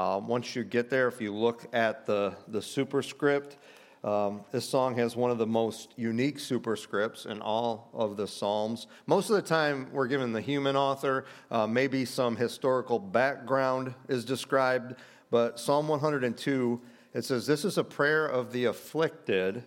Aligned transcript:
Uh, 0.00 0.18
once 0.18 0.56
you 0.56 0.64
get 0.64 0.88
there, 0.88 1.08
if 1.08 1.20
you 1.20 1.30
look 1.30 1.66
at 1.74 2.06
the, 2.06 2.34
the 2.48 2.62
superscript, 2.62 3.58
um, 4.02 4.40
this 4.50 4.66
song 4.66 4.96
has 4.96 5.14
one 5.14 5.30
of 5.30 5.36
the 5.36 5.46
most 5.46 5.92
unique 5.96 6.38
superscripts 6.38 7.26
in 7.26 7.42
all 7.42 7.90
of 7.92 8.16
the 8.16 8.26
Psalms. 8.26 8.86
Most 9.06 9.28
of 9.28 9.36
the 9.36 9.42
time, 9.42 9.88
we're 9.92 10.06
given 10.06 10.32
the 10.32 10.40
human 10.40 10.74
author, 10.74 11.26
uh, 11.50 11.66
maybe 11.66 12.06
some 12.06 12.34
historical 12.34 12.98
background 12.98 13.92
is 14.08 14.24
described, 14.24 14.94
but 15.30 15.60
Psalm 15.60 15.86
102, 15.86 16.80
it 17.12 17.22
says, 17.22 17.46
This 17.46 17.66
is 17.66 17.76
a 17.76 17.84
prayer 17.84 18.24
of 18.24 18.52
the 18.52 18.64
afflicted 18.64 19.64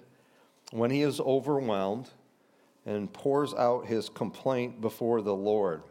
when 0.72 0.90
he 0.90 1.04
is 1.04 1.20
overwhelmed 1.20 2.10
and 2.88 3.14
pours 3.14 3.54
out 3.54 3.86
his 3.86 4.10
complaint 4.10 4.82
before 4.82 5.22
the 5.22 5.36
Lord. 5.36 5.84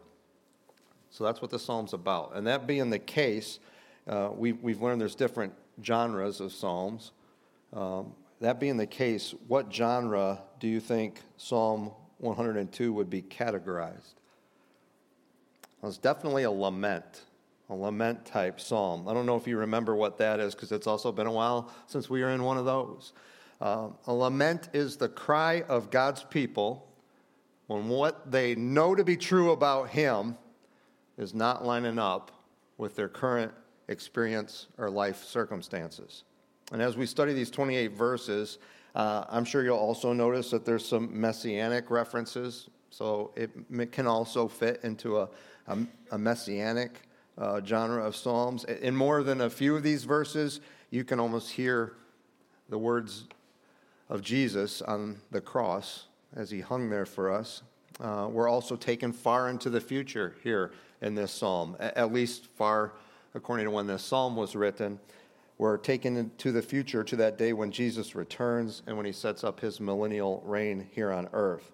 So 1.11 1.23
that's 1.23 1.41
what 1.41 1.49
the 1.49 1.59
Psalm's 1.59 1.93
about. 1.93 2.35
And 2.35 2.45
that 2.47 2.67
being 2.67 2.89
the 2.89 2.99
case, 2.99 3.59
uh, 4.07 4.29
we, 4.35 4.51
we've 4.53 4.81
learned 4.81 4.99
there's 4.99 5.15
different 5.15 5.53
genres 5.83 6.39
of 6.39 6.51
psalms. 6.51 7.11
Um, 7.71 8.13
that 8.41 8.59
being 8.59 8.77
the 8.77 8.87
case, 8.87 9.33
what 9.47 9.73
genre 9.73 10.41
do 10.59 10.67
you 10.67 10.79
think 10.79 11.21
Psalm 11.37 11.91
102 12.17 12.91
would 12.91 13.09
be 13.09 13.21
categorized? 13.21 14.15
Well, 15.81 15.89
it's 15.89 15.97
definitely 15.97 16.43
a 16.43 16.51
lament, 16.51 17.23
a 17.69 17.75
lament 17.75 18.25
type 18.25 18.59
psalm. 18.59 19.07
I 19.07 19.13
don't 19.13 19.25
know 19.25 19.37
if 19.37 19.47
you 19.47 19.57
remember 19.57 19.95
what 19.95 20.17
that 20.17 20.39
is 20.39 20.55
because 20.55 20.71
it's 20.71 20.87
also 20.87 21.11
been 21.11 21.27
a 21.27 21.31
while 21.31 21.71
since 21.87 22.09
we 22.09 22.21
were 22.21 22.29
in 22.29 22.43
one 22.43 22.57
of 22.57 22.65
those. 22.65 23.13
Um, 23.61 23.95
a 24.07 24.13
lament 24.13 24.69
is 24.73 24.97
the 24.97 25.09
cry 25.09 25.61
of 25.69 25.89
God's 25.89 26.23
people 26.23 26.87
when 27.67 27.87
what 27.87 28.29
they 28.29 28.55
know 28.55 28.93
to 28.93 29.03
be 29.03 29.15
true 29.15 29.51
about 29.51 29.89
Him 29.89 30.37
is 31.17 31.33
not 31.33 31.65
lining 31.65 31.97
up 31.97 32.31
with 32.77 32.95
their 32.95 33.07
current 33.07 33.53
experience, 33.93 34.67
or 34.77 34.89
life 34.89 35.23
circumstances. 35.23 36.23
And 36.73 36.81
as 36.81 36.97
we 36.97 37.05
study 37.05 37.31
these 37.33 37.49
28 37.49 37.93
verses, 37.93 38.57
uh, 38.95 39.23
I'm 39.29 39.45
sure 39.45 39.63
you'll 39.63 39.77
also 39.77 40.11
notice 40.11 40.49
that 40.49 40.65
there's 40.65 40.85
some 40.85 41.09
messianic 41.19 41.89
references. 41.89 42.69
So 42.89 43.31
it 43.35 43.51
can 43.91 44.05
also 44.05 44.47
fit 44.47 44.81
into 44.83 45.19
a, 45.19 45.29
a, 45.67 45.77
a 46.11 46.17
messianic 46.17 47.07
uh, 47.37 47.61
genre 47.65 48.05
of 48.05 48.15
Psalms. 48.15 48.65
In 48.65 48.95
more 48.95 49.23
than 49.23 49.41
a 49.41 49.49
few 49.49 49.75
of 49.75 49.83
these 49.83 50.03
verses, 50.03 50.61
you 50.91 51.03
can 51.03 51.19
almost 51.19 51.51
hear 51.51 51.93
the 52.69 52.77
words 52.77 53.25
of 54.09 54.21
Jesus 54.21 54.81
on 54.81 55.21
the 55.31 55.41
cross 55.41 56.05
as 56.35 56.51
he 56.51 56.59
hung 56.59 56.89
there 56.89 57.05
for 57.05 57.31
us. 57.31 57.63
Uh, 57.99 58.27
we're 58.29 58.49
also 58.49 58.75
taken 58.75 59.11
far 59.11 59.49
into 59.49 59.69
the 59.69 59.81
future 59.81 60.35
here 60.43 60.71
in 61.01 61.15
this 61.15 61.31
psalm, 61.31 61.75
at 61.79 62.13
least 62.13 62.47
far 62.55 62.93
according 63.35 63.65
to 63.65 63.71
when 63.71 63.87
this 63.87 64.03
psalm 64.03 64.35
was 64.35 64.55
written, 64.55 64.99
we're 65.57 65.77
taken 65.77 66.17
into 66.17 66.51
the 66.51 66.61
future 66.61 67.03
to 67.03 67.15
that 67.17 67.37
day 67.37 67.53
when 67.53 67.71
Jesus 67.71 68.15
returns 68.15 68.81
and 68.87 68.97
when 68.97 69.05
he 69.05 69.11
sets 69.11 69.43
up 69.43 69.59
his 69.59 69.79
millennial 69.79 70.41
reign 70.45 70.87
here 70.91 71.11
on 71.11 71.29
earth. 71.33 71.71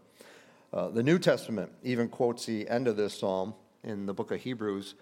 Uh, 0.71 0.89
the 0.89 1.01
New 1.01 1.17
Testament 1.17 1.71
even 1.83 2.07
quotes 2.07 2.45
the 2.45 2.67
end 2.69 2.87
of 2.87 2.97
this 2.97 3.17
psalm 3.17 3.53
in 3.83 4.05
the 4.05 4.13
book 4.13 4.31
of 4.31 4.39
Hebrews 4.41 4.95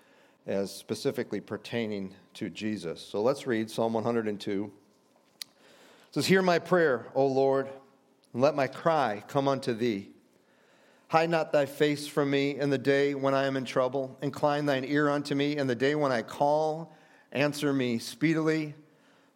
as 0.45 0.73
specifically 0.73 1.41
pertaining 1.41 2.13
to 2.35 2.49
Jesus. 2.49 3.01
So 3.01 3.21
let's 3.21 3.45
read 3.45 3.69
Psalm 3.69 3.93
102. 3.93 4.71
It 5.41 5.47
says, 6.11 6.25
Hear 6.25 6.41
my 6.41 6.59
prayer, 6.59 7.07
O 7.15 7.27
Lord, 7.27 7.67
and 8.31 8.41
let 8.41 8.55
my 8.55 8.67
cry 8.67 9.23
come 9.27 9.47
unto 9.47 9.73
thee. 9.73 10.09
Hide 11.09 11.29
not 11.29 11.53
thy 11.53 11.65
face 11.65 12.05
from 12.05 12.29
me 12.29 12.59
in 12.59 12.69
the 12.69 12.77
day 12.77 13.15
when 13.15 13.33
I 13.33 13.45
am 13.45 13.55
in 13.55 13.63
trouble. 13.63 14.17
Incline 14.21 14.65
thine 14.65 14.83
ear 14.83 15.09
unto 15.09 15.35
me 15.35 15.55
in 15.55 15.67
the 15.67 15.75
day 15.75 15.95
when 15.95 16.11
I 16.11 16.21
call. 16.21 16.93
Answer 17.31 17.71
me 17.71 17.97
speedily. 17.97 18.75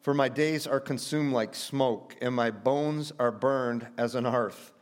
For 0.01 0.13
my 0.13 0.27
days 0.27 0.67
are 0.67 0.81
consumed 0.81 1.31
like 1.31 1.55
smoke, 1.55 2.15
and 2.21 2.35
my 2.35 2.51
bones 2.51 3.13
are 3.19 3.31
burned 3.31 3.87
as 3.97 4.15
an 4.15 4.25
hearth. 4.25 4.73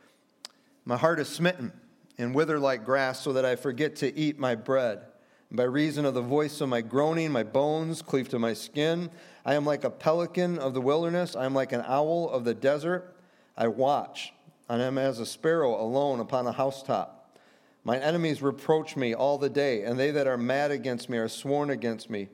My 0.84 0.98
heart 0.98 1.20
is 1.20 1.28
smitten 1.28 1.74
and 2.18 2.34
wither 2.34 2.58
like 2.58 2.86
grass, 2.86 3.22
so 3.22 3.34
that 3.34 3.46
I 3.46 3.56
forget 3.56 3.98
to 3.98 4.18
eat 4.18 4.40
my 4.40 4.56
bread. 4.56 5.02
And 5.50 5.58
by 5.58 5.64
reason 5.64 6.06
of 6.06 6.16
the 6.16 6.22
voice 6.22 6.60
of 6.60 6.70
my 6.70 6.82
groaning, 6.82 7.32
my 7.32 7.44
bones 7.44 8.02
cleave 8.02 8.30
to 8.30 8.40
my 8.40 8.54
skin. 8.54 9.12
I 9.46 9.54
am 9.54 9.66
like 9.66 9.84
a 9.84 9.90
pelican 9.92 10.58
of 10.58 10.74
the 10.74 10.82
wilderness. 10.82 11.36
I 11.36 11.46
am 11.46 11.54
like 11.54 11.72
an 11.72 11.84
owl 11.86 12.30
of 12.30 12.46
the 12.46 12.56
desert. 12.56 13.16
I 13.56 13.68
watch 13.68 14.34
and 14.70 14.82
am 14.82 14.98
as 14.98 15.20
a 15.20 15.26
sparrow 15.26 15.82
alone 15.82 16.20
upon 16.20 16.46
a 16.46 16.52
housetop. 16.52 17.38
Mine 17.84 18.02
enemies 18.02 18.42
reproach 18.42 18.96
me 18.96 19.16
all 19.16 19.38
the 19.38 19.50
day, 19.50 19.84
and 19.84 20.00
they 20.00 20.12
that 20.12 20.28
are 20.28 20.38
mad 20.38 20.70
against 20.70 21.10
me 21.10 21.18
are 21.18 21.28
sworn 21.28 21.72
against 21.72 22.10
me. 22.10 22.30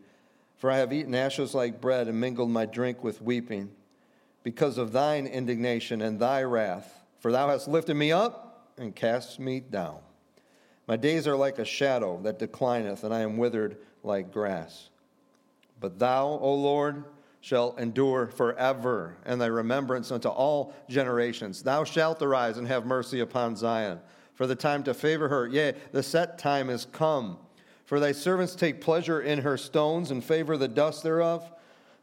For 0.58 0.70
I 0.70 0.78
have 0.78 0.92
eaten 0.92 1.16
ashes 1.16 1.54
like 1.54 1.82
bread 1.82 2.08
and 2.08 2.20
mingled 2.20 2.50
my 2.50 2.66
drink 2.66 3.04
with 3.04 3.22
weeping, 3.22 3.72
because 4.44 4.78
of 4.78 4.92
thine 4.92 5.28
indignation 5.28 6.02
and 6.02 6.20
thy 6.20 6.44
wrath. 6.44 7.04
For 7.20 7.32
thou 7.32 7.48
hast 7.48 7.68
lifted 7.68 7.96
me 7.96 8.12
up 8.12 8.72
and 8.78 8.96
cast 8.96 9.40
me 9.40 9.60
down. 9.60 10.00
My 10.88 10.98
days 10.98 11.28
are 11.28 11.36
like 11.36 11.58
a 11.58 11.66
shadow 11.66 12.20
that 12.24 12.40
declineth, 12.40 13.04
and 13.04 13.14
I 13.14 13.22
am 13.22 13.38
withered 13.38 13.78
like 14.04 14.32
grass. 14.32 14.90
But 15.80 16.00
thou, 16.00 16.28
O 16.28 16.54
Lord, 16.54 17.06
shall 17.46 17.76
endure 17.76 18.26
forever, 18.26 19.18
and 19.24 19.40
thy 19.40 19.46
remembrance 19.46 20.10
unto 20.10 20.28
all 20.28 20.74
generations. 20.90 21.62
Thou 21.62 21.84
shalt 21.84 22.20
arise 22.24 22.58
and 22.58 22.68
have 22.68 22.88
mercy 22.88 23.20
upon 23.20 23.56
Zion, 23.56 24.00
for 24.34 24.48
the 24.48 24.56
time 24.56 24.82
to 24.86 24.96
favor 24.96 25.28
her. 25.28 25.46
Yea, 25.46 25.76
the 25.92 26.02
set 26.02 26.40
time 26.40 26.72
is 26.72 26.88
come. 26.92 27.38
For 27.86 28.00
thy 28.00 28.14
servants 28.14 28.56
take 28.56 28.82
pleasure 28.82 29.22
in 29.22 29.42
her 29.42 29.58
stones 29.58 30.10
and 30.10 30.24
favor 30.24 30.58
the 30.58 30.68
dust 30.68 31.04
thereof. 31.04 31.48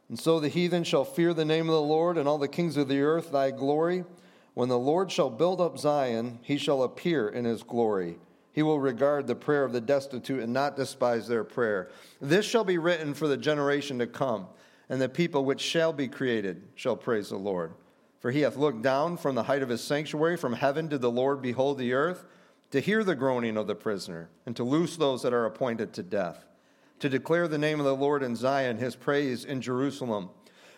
And 0.07 0.17
so 0.17 0.39
the 0.39 0.47
heathen 0.47 0.85
shall 0.85 1.03
fear 1.03 1.33
the 1.33 1.43
name 1.43 1.67
of 1.67 1.75
the 1.75 1.81
Lord, 1.81 2.17
and 2.17 2.25
all 2.25 2.37
the 2.37 2.47
kings 2.47 2.77
of 2.77 2.87
the 2.87 3.01
earth 3.01 3.33
thy 3.33 3.51
glory. 3.51 4.05
When 4.53 4.69
the 4.69 4.79
Lord 4.79 5.11
shall 5.11 5.29
build 5.29 5.59
up 5.59 5.77
Zion, 5.77 6.39
he 6.41 6.57
shall 6.57 6.83
appear 6.83 7.27
in 7.27 7.43
his 7.43 7.63
glory. 7.63 8.15
He 8.53 8.63
will 8.63 8.79
regard 8.79 9.27
the 9.27 9.35
prayer 9.35 9.65
of 9.65 9.73
the 9.73 9.81
destitute 9.81 10.41
and 10.41 10.53
not 10.53 10.77
despise 10.77 11.27
their 11.27 11.43
prayer. 11.43 11.89
This 12.21 12.45
shall 12.45 12.63
be 12.63 12.77
written 12.77 13.13
for 13.13 13.27
the 13.27 13.35
generation 13.35 13.99
to 13.99 14.07
come 14.07 14.47
and 14.89 15.01
the 15.01 15.09
people 15.09 15.45
which 15.45 15.61
shall 15.61 15.93
be 15.93 16.07
created 16.07 16.63
shall 16.75 16.95
praise 16.95 17.29
the 17.29 17.37
Lord. 17.37 17.73
For 18.19 18.31
he 18.31 18.41
hath 18.41 18.55
looked 18.55 18.81
down 18.81 19.17
from 19.17 19.35
the 19.35 19.43
height 19.43 19.61
of 19.61 19.69
his 19.69 19.83
sanctuary, 19.83 20.37
from 20.37 20.53
heaven 20.53 20.87
did 20.87 21.01
the 21.01 21.11
Lord 21.11 21.41
behold 21.41 21.77
the 21.77 21.93
earth, 21.93 22.25
to 22.71 22.79
hear 22.79 23.03
the 23.03 23.15
groaning 23.15 23.57
of 23.57 23.67
the 23.67 23.75
prisoner, 23.75 24.29
and 24.45 24.55
to 24.55 24.63
loose 24.63 24.95
those 24.95 25.21
that 25.21 25.33
are 25.33 25.45
appointed 25.45 25.93
to 25.93 26.03
death, 26.03 26.45
to 26.99 27.09
declare 27.09 27.47
the 27.47 27.57
name 27.57 27.79
of 27.79 27.85
the 27.85 27.95
Lord 27.95 28.23
in 28.23 28.35
Zion, 28.35 28.77
his 28.77 28.95
praise 28.95 29.45
in 29.45 29.61
Jerusalem, 29.61 30.29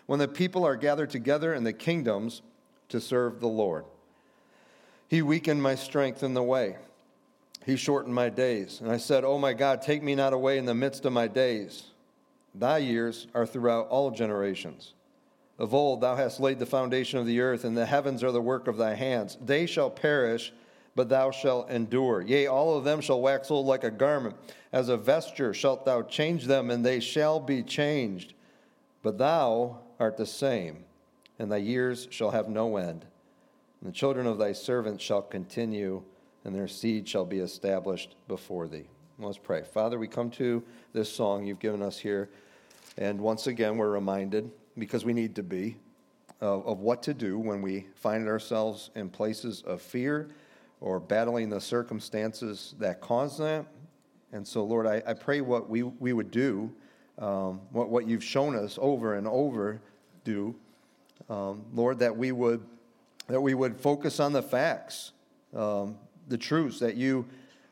when 0.06 0.18
the 0.18 0.28
people 0.28 0.64
are 0.64 0.76
gathered 0.76 1.10
together 1.10 1.54
in 1.54 1.64
the 1.64 1.72
kingdoms 1.72 2.42
to 2.88 3.00
serve 3.00 3.40
the 3.40 3.48
Lord. 3.48 3.84
He 5.08 5.22
weakened 5.22 5.62
my 5.62 5.74
strength 5.74 6.22
in 6.22 6.34
the 6.34 6.42
way. 6.42 6.76
He 7.64 7.76
shortened 7.76 8.14
my 8.14 8.28
days. 8.28 8.80
And 8.80 8.90
I 8.90 8.96
said, 8.96 9.24
Oh 9.24 9.38
my 9.38 9.52
God, 9.52 9.82
take 9.82 10.02
me 10.02 10.14
not 10.14 10.32
away 10.32 10.58
in 10.58 10.66
the 10.66 10.74
midst 10.74 11.04
of 11.04 11.12
my 11.12 11.26
days. 11.26 11.84
Thy 12.58 12.78
years 12.78 13.26
are 13.34 13.44
throughout 13.46 13.88
all 13.88 14.10
generations. 14.10 14.94
Of 15.58 15.74
old 15.74 16.00
thou 16.00 16.16
hast 16.16 16.40
laid 16.40 16.58
the 16.58 16.66
foundation 16.66 17.18
of 17.18 17.26
the 17.26 17.40
earth, 17.40 17.64
and 17.64 17.76
the 17.76 17.86
heavens 17.86 18.22
are 18.22 18.32
the 18.32 18.40
work 18.40 18.66
of 18.66 18.76
thy 18.76 18.94
hands. 18.94 19.36
They 19.44 19.66
shall 19.66 19.90
perish, 19.90 20.52
but 20.94 21.08
thou 21.08 21.30
shalt 21.30 21.70
endure. 21.70 22.22
Yea, 22.22 22.46
all 22.46 22.76
of 22.76 22.84
them 22.84 23.00
shall 23.00 23.20
wax 23.20 23.50
old 23.50 23.66
like 23.66 23.84
a 23.84 23.90
garment. 23.90 24.36
As 24.72 24.88
a 24.88 24.96
vesture 24.96 25.52
shalt 25.52 25.84
thou 25.84 26.02
change 26.02 26.46
them, 26.46 26.70
and 26.70 26.84
they 26.84 27.00
shall 27.00 27.40
be 27.40 27.62
changed. 27.62 28.32
But 29.02 29.18
thou 29.18 29.80
art 29.98 30.16
the 30.16 30.26
same, 30.26 30.84
and 31.38 31.52
thy 31.52 31.58
years 31.58 32.08
shall 32.10 32.30
have 32.30 32.48
no 32.48 32.76
end. 32.76 33.04
And 33.80 33.90
the 33.90 33.96
children 33.96 34.26
of 34.26 34.38
thy 34.38 34.52
servants 34.52 35.04
shall 35.04 35.22
continue, 35.22 36.02
and 36.44 36.54
their 36.54 36.68
seed 36.68 37.06
shall 37.06 37.26
be 37.26 37.38
established 37.38 38.14
before 38.28 38.66
thee. 38.66 38.88
Let's 39.18 39.38
pray. 39.38 39.62
Father, 39.62 39.98
we 39.98 40.08
come 40.08 40.30
to 40.32 40.62
this 40.92 41.10
song 41.10 41.46
you've 41.46 41.58
given 41.58 41.82
us 41.82 41.98
here. 41.98 42.28
And 42.98 43.20
once 43.20 43.46
again, 43.46 43.76
we're 43.76 43.90
reminded, 43.90 44.50
because 44.78 45.04
we 45.04 45.12
need 45.12 45.34
to 45.36 45.42
be, 45.42 45.76
of, 46.40 46.66
of 46.66 46.80
what 46.80 47.02
to 47.04 47.14
do 47.14 47.38
when 47.38 47.62
we 47.62 47.86
find 47.94 48.28
ourselves 48.28 48.90
in 48.94 49.08
places 49.08 49.62
of 49.66 49.82
fear 49.82 50.28
or 50.80 51.00
battling 51.00 51.48
the 51.48 51.60
circumstances 51.60 52.74
that 52.78 53.00
cause 53.00 53.38
that. 53.38 53.66
And 54.32 54.46
so, 54.46 54.64
Lord, 54.64 54.86
I, 54.86 55.02
I 55.06 55.14
pray 55.14 55.40
what 55.40 55.68
we, 55.68 55.82
we 55.82 56.12
would 56.12 56.30
do, 56.30 56.70
um, 57.18 57.60
what, 57.70 57.88
what 57.88 58.06
you've 58.06 58.24
shown 58.24 58.54
us 58.54 58.78
over 58.80 59.14
and 59.14 59.26
over 59.26 59.80
do, 60.24 60.54
um, 61.30 61.64
Lord, 61.72 61.98
that 62.00 62.16
we 62.16 62.32
would 62.32 62.62
that 63.28 63.40
we 63.40 63.54
would 63.54 63.76
focus 63.76 64.20
on 64.20 64.32
the 64.32 64.42
facts, 64.42 65.10
um, 65.52 65.96
the 66.28 66.38
truths 66.38 66.78
that 66.78 66.94
you 66.94 67.26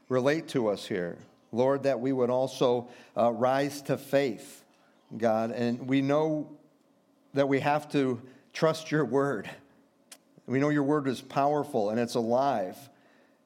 relate 0.09 0.49
to 0.49 0.67
us 0.67 0.85
here. 0.85 1.17
Lord, 1.53 1.85
that 1.85 2.01
we 2.01 2.13
would 2.13 2.31
also 2.31 2.89
uh, 3.17 3.31
rise 3.31 3.81
to 3.83 3.97
faith, 3.97 4.64
God. 5.17 5.51
And 5.51 5.89
we 5.89 6.01
know 6.03 6.51
that 7.35 7.49
we 7.49 7.61
have 7.61 7.91
to 7.93 8.21
trust 8.53 8.91
your 8.91 9.05
word. 9.05 9.51
We 10.47 10.61
know 10.61 10.69
your 10.69 10.83
word 10.83 11.09
is 11.09 11.21
powerful 11.21 11.91
and 11.91 11.99
it's 11.99 12.15
alive. 12.15 12.77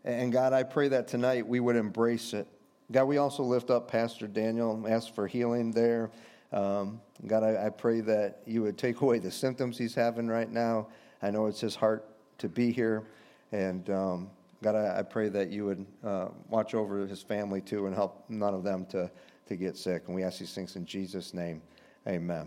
And 0.04 0.32
God, 0.32 0.52
I 0.52 0.62
pray 0.62 0.88
that 0.88 1.08
tonight 1.08 1.46
we 1.46 1.60
would 1.60 1.76
embrace 1.76 2.32
it. 2.32 2.46
God, 2.90 3.04
we 3.04 3.18
also 3.18 3.42
lift 3.42 3.70
up 3.70 3.90
Pastor 3.90 4.26
Daniel, 4.26 4.84
ask 4.88 5.14
for 5.14 5.26
healing 5.26 5.70
there. 5.72 6.10
Um, 6.52 7.00
God, 7.26 7.42
I, 7.42 7.66
I, 7.66 7.68
pray 7.68 8.00
that 8.00 8.40
you 8.46 8.62
would 8.62 8.78
take 8.78 9.02
away 9.02 9.18
the 9.18 9.30
symptoms 9.30 9.76
he's 9.76 9.94
having 9.94 10.28
right 10.28 10.50
now. 10.50 10.88
I 11.20 11.30
know 11.30 11.46
it's 11.46 11.60
his 11.60 11.74
heart 11.74 12.08
to 12.38 12.48
be 12.48 12.72
here. 12.72 13.04
And 13.52 13.90
um, 13.90 14.30
God, 14.62 14.74
I, 14.74 15.00
I, 15.00 15.02
pray 15.02 15.28
that 15.28 15.50
you 15.50 15.66
would 15.66 15.86
uh, 16.02 16.28
watch 16.48 16.74
over 16.74 17.06
his 17.06 17.22
family 17.22 17.60
too 17.60 17.86
and 17.86 17.94
help 17.94 18.24
none 18.30 18.54
of 18.54 18.64
them 18.64 18.86
to, 18.86 19.10
to 19.48 19.56
get 19.56 19.76
sick. 19.76 20.04
And 20.06 20.14
we 20.14 20.22
ask 20.22 20.38
these 20.38 20.52
things 20.52 20.76
in 20.76 20.86
Jesus' 20.86 21.34
name. 21.34 21.62
Amen. 22.06 22.46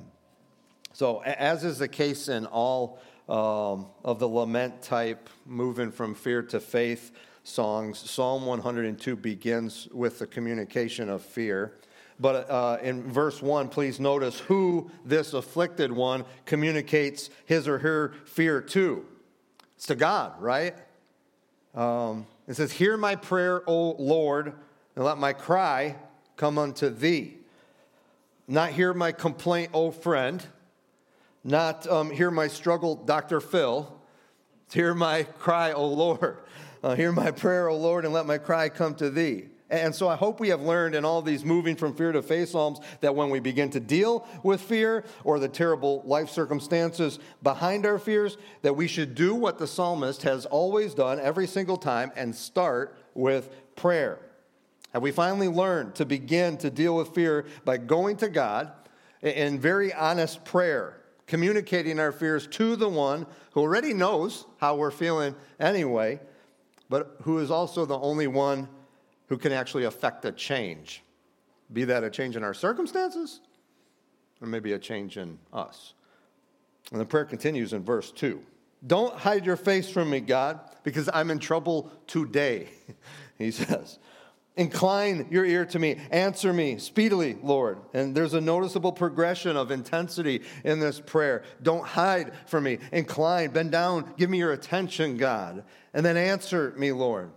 So, 0.93 1.21
as 1.23 1.63
is 1.63 1.77
the 1.77 1.87
case 1.87 2.27
in 2.27 2.45
all 2.45 2.99
um, 3.29 3.87
of 4.03 4.19
the 4.19 4.27
lament 4.27 4.81
type, 4.81 5.29
moving 5.45 5.91
from 5.91 6.15
fear 6.15 6.41
to 6.43 6.59
faith 6.59 7.11
songs, 7.43 7.97
Psalm 7.97 8.45
102 8.45 9.15
begins 9.15 9.87
with 9.91 10.19
the 10.19 10.27
communication 10.27 11.09
of 11.09 11.21
fear. 11.21 11.73
But 12.19 12.49
uh, 12.51 12.77
in 12.83 13.11
verse 13.11 13.41
1, 13.41 13.69
please 13.69 13.99
notice 13.99 14.39
who 14.41 14.91
this 15.03 15.33
afflicted 15.33 15.91
one 15.91 16.25
communicates 16.45 17.29
his 17.45 17.67
or 17.67 17.79
her 17.79 18.13
fear 18.25 18.61
to. 18.61 19.05
It's 19.75 19.87
to 19.87 19.95
God, 19.95 20.39
right? 20.39 20.75
Um, 21.73 22.27
it 22.47 22.55
says, 22.55 22.73
Hear 22.73 22.95
my 22.97 23.15
prayer, 23.15 23.63
O 23.67 23.93
Lord, 23.93 24.53
and 24.95 25.05
let 25.05 25.17
my 25.17 25.33
cry 25.33 25.95
come 26.41 26.57
unto 26.57 26.89
thee. 26.89 27.37
Not 28.47 28.71
hear 28.71 28.95
my 28.95 29.11
complaint, 29.11 29.69
O 29.75 29.91
friend. 29.91 30.43
Not 31.43 31.85
um, 31.85 32.09
hear 32.09 32.31
my 32.31 32.47
struggle, 32.47 32.95
Dr. 32.95 33.39
Phil. 33.39 33.95
Hear 34.73 34.95
my 34.95 35.21
cry, 35.21 35.71
O 35.71 35.85
Lord. 35.85 36.39
Uh, 36.81 36.95
hear 36.95 37.11
my 37.11 37.29
prayer, 37.29 37.69
O 37.69 37.77
Lord, 37.77 38.05
and 38.05 38.13
let 38.13 38.25
my 38.25 38.39
cry 38.39 38.69
come 38.69 38.95
to 38.95 39.11
thee. 39.11 39.49
And 39.69 39.93
so 39.93 40.09
I 40.09 40.15
hope 40.15 40.39
we 40.39 40.49
have 40.49 40.61
learned 40.61 40.95
in 40.95 41.05
all 41.05 41.21
these 41.21 41.45
moving 41.45 41.75
from 41.75 41.93
fear 41.93 42.11
to 42.11 42.23
faith 42.23 42.49
psalms 42.49 42.79
that 43.01 43.13
when 43.13 43.29
we 43.29 43.39
begin 43.39 43.69
to 43.69 43.79
deal 43.79 44.27
with 44.41 44.61
fear 44.61 45.03
or 45.23 45.37
the 45.37 45.47
terrible 45.47 46.01
life 46.07 46.31
circumstances 46.31 47.19
behind 47.43 47.85
our 47.85 47.99
fears, 47.99 48.37
that 48.63 48.75
we 48.75 48.87
should 48.87 49.13
do 49.13 49.35
what 49.35 49.59
the 49.59 49.67
psalmist 49.67 50.23
has 50.23 50.47
always 50.47 50.95
done 50.95 51.19
every 51.19 51.45
single 51.45 51.77
time 51.77 52.11
and 52.15 52.35
start 52.35 52.97
with 53.13 53.75
prayer. 53.75 54.17
Have 54.93 55.01
we 55.01 55.11
finally 55.11 55.47
learned 55.47 55.95
to 55.95 56.05
begin 56.05 56.57
to 56.57 56.69
deal 56.69 56.95
with 56.95 57.15
fear 57.15 57.45
by 57.63 57.77
going 57.77 58.17
to 58.17 58.29
God 58.29 58.71
in 59.21 59.59
very 59.59 59.93
honest 59.93 60.43
prayer, 60.43 61.01
communicating 61.27 61.99
our 61.99 62.11
fears 62.11 62.47
to 62.47 62.75
the 62.75 62.89
one 62.89 63.25
who 63.51 63.61
already 63.61 63.93
knows 63.93 64.45
how 64.57 64.75
we're 64.75 64.91
feeling 64.91 65.35
anyway, 65.59 66.19
but 66.89 67.15
who 67.21 67.39
is 67.39 67.51
also 67.51 67.85
the 67.85 67.99
only 67.99 68.27
one 68.27 68.67
who 69.27 69.37
can 69.37 69.53
actually 69.53 69.85
affect 69.85 70.25
a 70.25 70.31
change, 70.31 71.03
be 71.71 71.85
that 71.85 72.03
a 72.03 72.09
change 72.09 72.35
in 72.35 72.43
our 72.43 72.53
circumstances 72.53 73.39
or 74.41 74.47
maybe 74.47 74.73
a 74.73 74.79
change 74.79 75.17
in 75.17 75.37
us. 75.53 75.93
And 76.91 76.99
the 76.99 77.05
prayer 77.05 77.25
continues 77.25 77.71
in 77.71 77.83
verse 77.83 78.11
2. 78.11 78.41
Don't 78.85 79.15
hide 79.15 79.45
your 79.45 79.55
face 79.55 79.89
from 79.89 80.09
me, 80.09 80.19
God, 80.19 80.59
because 80.83 81.09
I'm 81.13 81.29
in 81.29 81.39
trouble 81.39 81.91
today, 82.07 82.67
he 83.37 83.51
says. 83.51 83.99
Incline 84.57 85.27
your 85.31 85.45
ear 85.45 85.65
to 85.67 85.79
me. 85.79 85.97
Answer 86.11 86.51
me 86.51 86.77
speedily, 86.77 87.37
Lord. 87.41 87.79
And 87.93 88.13
there's 88.13 88.33
a 88.33 88.41
noticeable 88.41 88.91
progression 88.91 89.55
of 89.55 89.71
intensity 89.71 90.41
in 90.65 90.79
this 90.79 90.99
prayer. 90.99 91.43
Don't 91.63 91.85
hide 91.85 92.33
from 92.47 92.65
me. 92.65 92.79
Incline, 92.91 93.51
bend 93.51 93.71
down, 93.71 94.13
give 94.17 94.29
me 94.29 94.39
your 94.39 94.51
attention, 94.51 95.15
God. 95.15 95.63
And 95.93 96.05
then 96.05 96.17
answer 96.17 96.73
me, 96.77 96.91
Lord. 96.91 97.31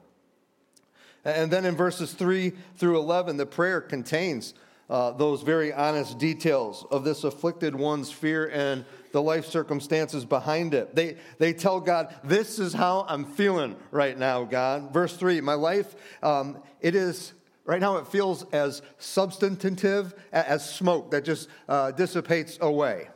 And 1.25 1.51
then 1.51 1.65
in 1.65 1.77
verses 1.77 2.13
3 2.13 2.53
through 2.77 2.99
11, 2.99 3.37
the 3.37 3.47
prayer 3.47 3.81
contains 3.81 4.53
uh, 4.91 5.13
those 5.13 5.43
very 5.43 5.73
honest 5.73 6.19
details 6.19 6.85
of 6.91 7.05
this 7.05 7.25
afflicted 7.25 7.75
one's 7.75 8.11
fear 8.11 8.49
and 8.49 8.85
the 9.13 9.23
life 9.23 9.47
circumstances 9.47 10.25
behind 10.25 10.75
it. 10.75 10.95
They, 10.95 11.17
they 11.39 11.53
tell 11.53 11.81
God, 11.81 12.15
This 12.25 12.59
is 12.59 12.73
how 12.73 13.07
I'm 13.09 13.25
feeling 13.25 13.77
right 13.91 14.19
now, 14.19 14.45
God. 14.45 14.93
Verse 14.93 15.17
3 15.17 15.41
My 15.41 15.55
life, 15.55 15.95
um, 16.23 16.59
it 16.81 16.95
is, 16.95 17.33
right 17.65 17.81
now, 17.81 17.97
it 17.97 18.09
feels 18.09 18.45
as 18.53 18.83
substantive 18.99 20.15
as 20.33 20.69
smoke 20.69 21.11
that 21.13 21.25
just 21.25 21.49
uh, 21.69 21.93
dissipates 21.93 22.59
away. 22.61 23.09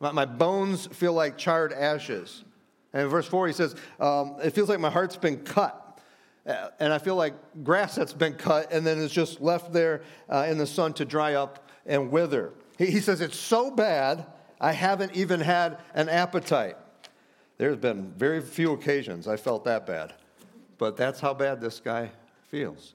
My, 0.00 0.12
my 0.12 0.24
bones 0.24 0.86
feel 0.88 1.12
like 1.12 1.38
charred 1.38 1.72
ashes. 1.72 2.44
And 2.92 3.08
verse 3.08 3.26
4, 3.26 3.46
he 3.46 3.52
says, 3.52 3.76
um, 4.00 4.36
It 4.42 4.50
feels 4.50 4.68
like 4.68 4.80
my 4.80 4.90
heart's 4.90 5.16
been 5.16 5.38
cut. 5.44 5.89
Uh, 6.46 6.68
and 6.78 6.92
I 6.92 6.98
feel 6.98 7.16
like 7.16 7.34
grass 7.62 7.94
that's 7.94 8.12
been 8.12 8.34
cut 8.34 8.72
and 8.72 8.86
then 8.86 8.98
is 8.98 9.12
just 9.12 9.40
left 9.40 9.72
there 9.72 10.02
uh, 10.28 10.46
in 10.48 10.58
the 10.58 10.66
sun 10.66 10.94
to 10.94 11.04
dry 11.04 11.34
up 11.34 11.68
and 11.86 12.10
wither. 12.10 12.52
He, 12.78 12.86
he 12.86 13.00
says, 13.00 13.20
It's 13.20 13.38
so 13.38 13.70
bad, 13.70 14.26
I 14.60 14.72
haven't 14.72 15.14
even 15.14 15.40
had 15.40 15.78
an 15.94 16.08
appetite. 16.08 16.76
There's 17.58 17.76
been 17.76 18.12
very 18.12 18.40
few 18.40 18.72
occasions 18.72 19.28
I 19.28 19.36
felt 19.36 19.64
that 19.64 19.86
bad, 19.86 20.14
but 20.78 20.96
that's 20.96 21.20
how 21.20 21.34
bad 21.34 21.60
this 21.60 21.78
guy 21.78 22.10
feels. 22.48 22.94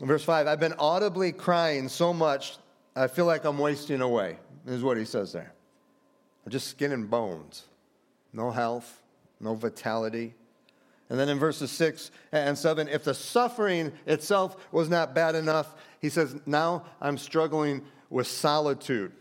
Verse 0.00 0.24
5 0.24 0.46
I've 0.46 0.60
been 0.60 0.74
audibly 0.78 1.32
crying 1.32 1.88
so 1.88 2.12
much, 2.12 2.58
I 2.94 3.06
feel 3.06 3.24
like 3.24 3.44
I'm 3.44 3.58
wasting 3.58 4.02
away, 4.02 4.38
is 4.66 4.82
what 4.82 4.98
he 4.98 5.04
says 5.04 5.32
there. 5.32 5.52
I'm 6.44 6.52
just 6.52 6.68
skin 6.68 6.92
and 6.92 7.08
bones, 7.08 7.64
no 8.32 8.50
health, 8.50 9.02
no 9.40 9.54
vitality. 9.54 10.34
And 11.10 11.18
then 11.18 11.28
in 11.28 11.40
verses 11.40 11.72
6 11.72 12.12
and 12.30 12.56
7, 12.56 12.86
if 12.86 13.02
the 13.02 13.14
suffering 13.14 13.92
itself 14.06 14.56
was 14.70 14.88
not 14.88 15.12
bad 15.12 15.34
enough, 15.34 15.74
he 16.00 16.08
says, 16.08 16.36
Now 16.46 16.84
I'm 17.00 17.18
struggling 17.18 17.82
with 18.08 18.28
solitude. 18.28 19.12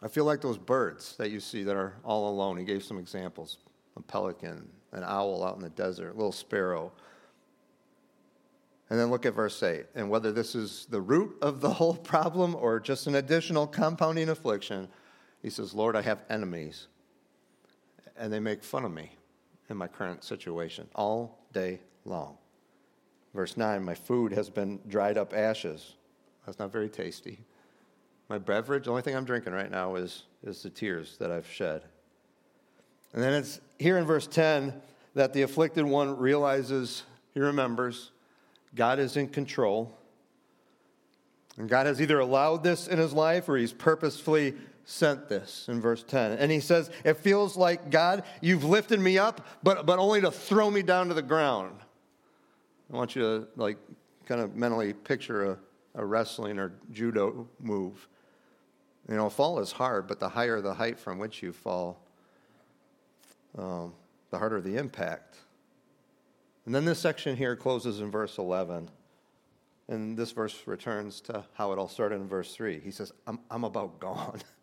I 0.00 0.06
feel 0.06 0.24
like 0.24 0.40
those 0.40 0.58
birds 0.58 1.16
that 1.16 1.30
you 1.30 1.40
see 1.40 1.64
that 1.64 1.74
are 1.74 1.94
all 2.04 2.28
alone. 2.28 2.56
He 2.56 2.64
gave 2.64 2.84
some 2.84 2.98
examples 2.98 3.58
a 3.96 4.00
pelican, 4.00 4.68
an 4.92 5.02
owl 5.02 5.42
out 5.42 5.56
in 5.56 5.62
the 5.62 5.70
desert, 5.70 6.10
a 6.10 6.16
little 6.16 6.30
sparrow. 6.30 6.92
And 8.88 9.00
then 9.00 9.10
look 9.10 9.26
at 9.26 9.34
verse 9.34 9.60
8. 9.60 9.86
And 9.96 10.08
whether 10.08 10.30
this 10.30 10.54
is 10.54 10.86
the 10.88 11.00
root 11.00 11.36
of 11.42 11.60
the 11.60 11.70
whole 11.70 11.94
problem 12.12 12.54
or 12.54 12.78
just 12.78 13.08
an 13.08 13.16
additional 13.16 13.66
compounding 13.66 14.28
affliction, 14.28 14.86
he 15.42 15.50
says, 15.50 15.74
Lord, 15.74 15.96
I 15.96 16.02
have 16.02 16.22
enemies, 16.30 16.86
and 18.16 18.32
they 18.32 18.38
make 18.38 18.62
fun 18.62 18.84
of 18.84 18.92
me 18.92 19.10
in 19.68 19.76
my 19.76 19.86
current 19.86 20.24
situation 20.24 20.86
all 20.94 21.38
day 21.52 21.80
long. 22.04 22.36
Verse 23.34 23.56
9 23.56 23.82
My 23.82 23.94
food 23.94 24.32
has 24.32 24.48
been 24.48 24.80
dried 24.88 25.18
up 25.18 25.34
ashes. 25.34 25.94
That's 26.44 26.58
not 26.58 26.72
very 26.72 26.88
tasty. 26.88 27.38
My 28.28 28.38
beverage, 28.38 28.84
the 28.84 28.90
only 28.90 29.02
thing 29.02 29.16
I'm 29.16 29.24
drinking 29.24 29.52
right 29.52 29.70
now 29.70 29.96
is, 29.96 30.24
is 30.42 30.62
the 30.62 30.70
tears 30.70 31.16
that 31.18 31.30
I've 31.30 31.48
shed. 31.48 31.82
And 33.12 33.22
then 33.22 33.32
it's 33.32 33.60
here 33.78 33.98
in 33.98 34.04
verse 34.04 34.26
10 34.26 34.74
that 35.14 35.32
the 35.32 35.42
afflicted 35.42 35.84
one 35.84 36.16
realizes, 36.18 37.04
he 37.34 37.40
remembers, 37.40 38.10
God 38.74 38.98
is 38.98 39.16
in 39.16 39.28
control. 39.28 39.96
And 41.56 41.68
God 41.68 41.86
has 41.86 42.00
either 42.00 42.18
allowed 42.18 42.62
this 42.62 42.86
in 42.86 42.98
his 42.98 43.12
life 43.12 43.48
or 43.48 43.56
he's 43.56 43.72
purposefully 43.72 44.54
sent 44.86 45.28
this 45.28 45.66
in 45.68 45.80
verse 45.80 46.04
10. 46.04 46.38
And 46.38 46.50
he 46.50 46.60
says, 46.60 46.90
It 47.04 47.18
feels 47.18 47.56
like, 47.56 47.90
God, 47.90 48.22
you've 48.40 48.64
lifted 48.64 49.00
me 49.00 49.18
up, 49.18 49.46
but, 49.62 49.84
but 49.84 49.98
only 49.98 50.22
to 50.22 50.30
throw 50.30 50.70
me 50.70 50.80
down 50.82 51.08
to 51.08 51.14
the 51.14 51.22
ground. 51.22 51.76
I 52.90 52.96
want 52.96 53.16
you 53.16 53.22
to, 53.22 53.48
like, 53.56 53.78
kind 54.24 54.40
of 54.40 54.54
mentally 54.54 54.92
picture 54.92 55.52
a, 55.52 55.58
a 55.96 56.06
wrestling 56.06 56.58
or 56.58 56.72
judo 56.92 57.48
move. 57.60 58.08
You 59.08 59.16
know, 59.16 59.28
fall 59.28 59.58
is 59.58 59.72
hard, 59.72 60.06
but 60.06 60.20
the 60.20 60.28
higher 60.28 60.60
the 60.60 60.74
height 60.74 60.98
from 60.98 61.18
which 61.18 61.42
you 61.42 61.52
fall, 61.52 62.00
um, 63.58 63.92
the 64.30 64.38
harder 64.38 64.60
the 64.60 64.76
impact. 64.76 65.36
And 66.64 66.74
then 66.74 66.84
this 66.84 67.00
section 67.00 67.36
here 67.36 67.56
closes 67.56 68.00
in 68.00 68.10
verse 68.10 68.38
11. 68.38 68.88
And 69.88 70.16
this 70.16 70.30
verse 70.32 70.62
returns 70.66 71.20
to 71.22 71.44
how 71.54 71.72
it 71.72 71.78
all 71.78 71.88
started 71.88 72.16
in 72.16 72.28
verse 72.28 72.54
3. 72.54 72.80
He 72.80 72.90
says, 72.92 73.12
I'm, 73.26 73.40
I'm 73.50 73.64
about 73.64 73.98
gone. 73.98 74.40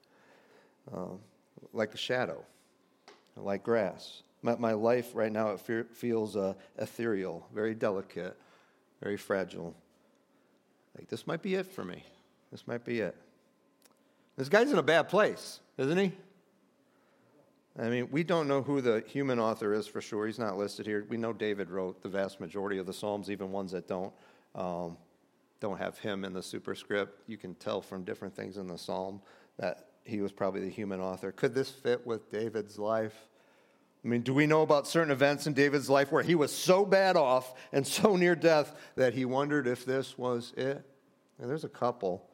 uh, 0.91 1.15
like 1.71 1.93
a 1.93 1.97
shadow, 1.97 2.43
like 3.35 3.63
grass. 3.63 4.23
My, 4.41 4.55
my 4.55 4.73
life 4.73 5.11
right 5.13 5.31
now, 5.31 5.51
it 5.51 5.59
fe- 5.59 5.83
feels 5.83 6.35
uh, 6.35 6.53
ethereal, 6.77 7.47
very 7.53 7.73
delicate, 7.73 8.37
very 9.01 9.17
fragile. 9.17 9.75
like, 10.97 11.07
this 11.07 11.25
might 11.27 11.41
be 11.41 11.55
it 11.55 11.67
for 11.67 11.83
me. 11.83 12.03
This 12.51 12.67
might 12.67 12.83
be 12.83 12.99
it. 12.99 13.15
This 14.35 14.49
guy's 14.49 14.71
in 14.71 14.77
a 14.77 14.83
bad 14.83 15.09
place, 15.09 15.59
isn't 15.77 15.97
he? 15.97 16.11
I 17.79 17.89
mean, 17.89 18.07
we 18.11 18.23
don't 18.23 18.47
know 18.47 18.61
who 18.61 18.81
the 18.81 19.03
human 19.07 19.39
author 19.39 19.73
is 19.73 19.87
for 19.87 20.01
sure. 20.01 20.27
He's 20.27 20.37
not 20.37 20.57
listed 20.57 20.85
here. 20.85 21.05
We 21.09 21.17
know 21.17 21.33
David 21.33 21.71
wrote 21.71 22.03
the 22.03 22.09
vast 22.09 22.39
majority 22.39 22.77
of 22.77 22.85
the 22.85 22.93
Psalms, 22.93 23.31
even 23.31 23.51
ones 23.51 23.71
that 23.71 23.87
don't. 23.87 24.13
Um, 24.53 24.97
don't 25.63 25.77
have 25.77 25.97
him 25.97 26.25
in 26.25 26.33
the 26.33 26.43
superscript. 26.43 27.21
You 27.25 27.37
can 27.37 27.55
tell 27.55 27.81
from 27.81 28.03
different 28.03 28.35
things 28.35 28.57
in 28.57 28.67
the 28.67 28.77
psalm 28.77 29.21
that 29.57 29.91
he 30.03 30.21
was 30.21 30.31
probably 30.31 30.61
the 30.61 30.69
human 30.69 30.99
author. 30.99 31.31
Could 31.31 31.53
this 31.53 31.69
fit 31.69 32.05
with 32.05 32.31
David's 32.31 32.77
life? 32.77 33.15
I 34.03 34.07
mean, 34.07 34.21
do 34.21 34.33
we 34.33 34.45
know 34.45 34.61
about 34.61 34.85
certain 34.85 35.11
events 35.11 35.47
in 35.47 35.53
David's 35.53 35.89
life 35.89 36.11
where 36.11 36.23
he 36.23 36.35
was 36.35 36.51
so 36.51 36.85
bad 36.85 37.15
off 37.15 37.53
and 37.71 37.87
so 37.87 38.15
near 38.17 38.35
death 38.35 38.75
that 38.95 39.13
he 39.13 39.23
wondered 39.23 39.65
if 39.65 39.85
this 39.85 40.17
was 40.17 40.53
it? 40.57 40.83
There's 41.39 41.63
a 41.63 41.69
couple. 41.69 42.27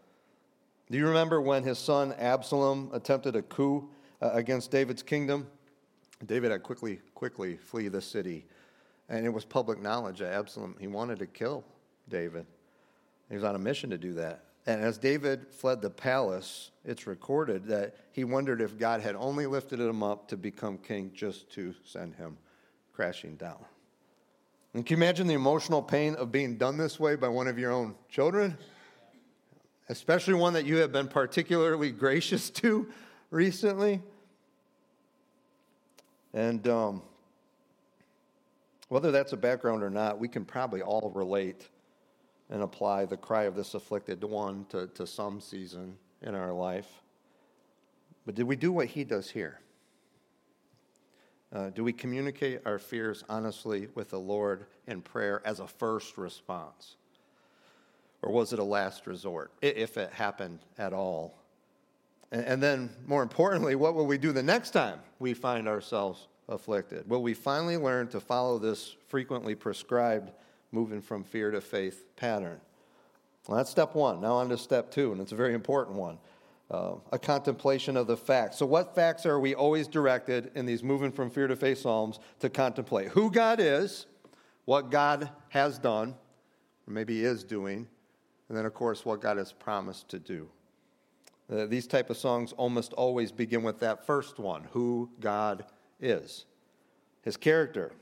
Do 0.89 0.97
you 0.97 1.07
remember 1.07 1.39
when 1.39 1.63
his 1.63 1.77
son 1.77 2.13
Absalom 2.13 2.89
attempted 2.91 3.35
a 3.35 3.43
coup 3.43 3.89
uh, 4.21 4.31
against 4.33 4.71
David's 4.71 5.03
kingdom? 5.03 5.47
David 6.25 6.51
had 6.51 6.63
quickly, 6.63 6.99
quickly 7.13 7.57
flee 7.57 7.87
the 7.87 8.01
city. 8.01 8.45
And 9.07 9.25
it 9.25 9.29
was 9.29 9.45
public 9.45 9.79
knowledge 9.79 10.19
that 10.19 10.33
Absalom, 10.33 10.75
he 10.79 10.87
wanted 10.87 11.19
to 11.19 11.27
kill 11.27 11.63
David. 12.09 12.45
He 13.29 13.35
was 13.35 13.43
on 13.43 13.55
a 13.55 13.59
mission 13.59 13.91
to 13.91 13.97
do 13.97 14.13
that. 14.13 14.43
And 14.69 14.83
as 14.83 14.99
David 14.99 15.47
fled 15.49 15.81
the 15.81 15.89
palace, 15.89 16.69
it's 16.85 17.07
recorded 17.07 17.65
that 17.69 17.95
he 18.11 18.23
wondered 18.23 18.61
if 18.61 18.77
God 18.77 19.01
had 19.01 19.15
only 19.15 19.47
lifted 19.47 19.79
him 19.79 20.03
up 20.03 20.27
to 20.27 20.37
become 20.37 20.77
king 20.77 21.09
just 21.11 21.51
to 21.53 21.73
send 21.83 22.13
him 22.13 22.37
crashing 22.93 23.35
down. 23.35 23.57
And 24.75 24.85
can 24.85 24.97
you 24.97 25.03
imagine 25.03 25.25
the 25.25 25.33
emotional 25.33 25.81
pain 25.81 26.13
of 26.13 26.31
being 26.31 26.57
done 26.57 26.77
this 26.77 26.99
way 26.99 27.15
by 27.15 27.29
one 27.29 27.47
of 27.47 27.57
your 27.57 27.71
own 27.71 27.95
children? 28.09 28.59
Especially 29.89 30.35
one 30.35 30.53
that 30.53 30.65
you 30.65 30.75
have 30.77 30.91
been 30.91 31.07
particularly 31.07 31.89
gracious 32.05 32.51
to 32.51 32.87
recently. 33.31 34.03
And 36.31 36.67
um, 36.67 37.01
whether 38.89 39.09
that's 39.09 39.33
a 39.33 39.37
background 39.37 39.81
or 39.81 39.89
not, 39.89 40.19
we 40.19 40.27
can 40.27 40.45
probably 40.45 40.83
all 40.83 41.11
relate 41.15 41.67
and 42.49 42.63
apply 42.63 43.05
the 43.05 43.17
cry 43.17 43.43
of 43.43 43.55
this 43.55 43.73
afflicted 43.73 44.23
one 44.23 44.65
to, 44.69 44.87
to 44.87 45.05
some 45.05 45.39
season 45.39 45.95
in 46.21 46.35
our 46.35 46.51
life. 46.51 46.87
But 48.25 48.35
did 48.35 48.43
we 48.43 48.55
do 48.55 48.71
what 48.71 48.87
he 48.87 49.03
does 49.03 49.29
here? 49.29 49.59
Uh, 51.51 51.69
do 51.71 51.83
we 51.83 51.93
communicate 51.93 52.61
our 52.65 52.77
fears 52.77 53.23
honestly 53.27 53.87
with 53.95 54.11
the 54.11 54.19
Lord 54.19 54.65
in 54.87 55.01
prayer 55.01 55.41
as 55.45 55.59
a 55.59 55.67
first 55.67 56.17
response? 56.17 56.95
Or 58.21 58.31
was 58.31 58.53
it 58.53 58.59
a 58.59 58.63
last 58.63 59.07
resort, 59.07 59.51
if 59.61 59.97
it 59.97 60.11
happened 60.11 60.59
at 60.77 60.93
all? 60.93 61.39
And, 62.31 62.45
and 62.45 62.63
then, 62.63 62.89
more 63.07 63.23
importantly, 63.23 63.75
what 63.75 63.95
will 63.95 64.05
we 64.05 64.17
do 64.17 64.31
the 64.31 64.43
next 64.43 64.71
time 64.71 64.99
we 65.19 65.33
find 65.33 65.67
ourselves 65.67 66.27
afflicted? 66.47 67.09
Will 67.09 67.23
we 67.23 67.33
finally 67.33 67.77
learn 67.77 68.07
to 68.09 68.19
follow 68.19 68.59
this 68.59 68.95
frequently 69.07 69.55
prescribed 69.55 70.31
moving 70.71 71.01
from 71.01 71.23
fear 71.23 71.51
to 71.51 71.61
faith 71.61 72.05
pattern. 72.15 72.59
Well, 73.47 73.57
that's 73.57 73.69
step 73.69 73.95
one. 73.95 74.21
Now 74.21 74.33
on 74.33 74.49
to 74.49 74.57
step 74.57 74.91
two, 74.91 75.11
and 75.11 75.21
it's 75.21 75.31
a 75.31 75.35
very 75.35 75.53
important 75.53 75.97
one. 75.97 76.17
Uh, 76.69 76.95
a 77.11 77.17
contemplation 77.17 77.97
of 77.97 78.05
the 78.05 78.15
facts. 78.15 78.57
So, 78.57 78.65
what 78.65 78.93
facts 78.93 79.25
are 79.25 79.39
we 79.39 79.55
always 79.55 79.87
directed 79.87 80.51
in 80.53 80.67
these 80.67 80.83
moving 80.83 81.11
from 81.11 81.31
fear 81.31 81.47
to 81.47 81.55
faith 81.55 81.79
Psalms 81.79 82.19
to 82.41 82.49
contemplate? 82.49 83.07
Who 83.09 83.31
God 83.31 83.59
is, 83.59 84.05
what 84.65 84.91
God 84.91 85.31
has 85.49 85.79
done, 85.79 86.13
or 86.87 86.93
maybe 86.93 87.23
is 87.25 87.43
doing, 87.43 87.87
and 88.49 88.57
then, 88.57 88.67
of 88.67 88.75
course, 88.75 89.03
what 89.03 89.19
God 89.19 89.37
has 89.37 89.51
promised 89.51 90.09
to 90.09 90.19
do. 90.19 90.47
Uh, 91.51 91.65
these 91.65 91.87
type 91.87 92.11
of 92.11 92.17
songs 92.17 92.53
almost 92.53 92.93
always 92.93 93.31
begin 93.31 93.63
with 93.63 93.79
that 93.79 94.05
first 94.05 94.37
one 94.37 94.67
who 94.71 95.09
God 95.19 95.65
is, 95.99 96.45
his 97.23 97.35
character. 97.35 97.93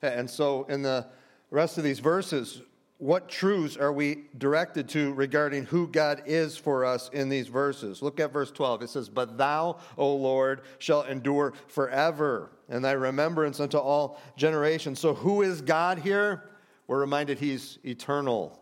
And 0.00 0.30
so, 0.30 0.64
in 0.70 0.80
the 0.80 1.06
rest 1.50 1.78
of 1.78 1.84
these 1.84 2.00
verses, 2.00 2.62
what 2.98 3.28
truths 3.28 3.76
are 3.76 3.92
we 3.92 4.24
directed 4.38 4.88
to 4.90 5.12
regarding 5.12 5.64
who 5.66 5.86
God 5.86 6.22
is 6.24 6.56
for 6.56 6.84
us 6.84 7.10
in 7.12 7.28
these 7.28 7.48
verses? 7.48 8.00
Look 8.00 8.20
at 8.20 8.32
verse 8.32 8.50
12. 8.50 8.82
It 8.82 8.90
says, 8.90 9.08
But 9.08 9.36
thou, 9.36 9.78
O 9.98 10.14
Lord, 10.16 10.62
shall 10.78 11.02
endure 11.02 11.52
forever, 11.68 12.50
and 12.68 12.84
thy 12.84 12.92
remembrance 12.92 13.60
unto 13.60 13.76
all 13.76 14.18
generations. 14.36 14.98
So, 14.98 15.14
who 15.14 15.42
is 15.42 15.60
God 15.60 15.98
here? 15.98 16.44
We're 16.86 17.00
reminded 17.00 17.38
he's 17.38 17.78
eternal. 17.84 18.58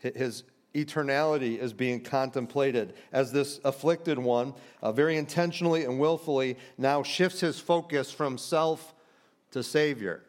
His 0.00 0.44
eternality 0.74 1.58
is 1.58 1.72
being 1.72 2.02
contemplated 2.02 2.94
as 3.10 3.32
this 3.32 3.60
afflicted 3.64 4.18
one, 4.18 4.52
uh, 4.82 4.92
very 4.92 5.16
intentionally 5.16 5.84
and 5.84 5.98
willfully, 5.98 6.58
now 6.76 7.02
shifts 7.02 7.40
his 7.40 7.58
focus 7.58 8.10
from 8.12 8.36
self 8.36 8.94
to 9.52 9.62
Savior. 9.62 10.22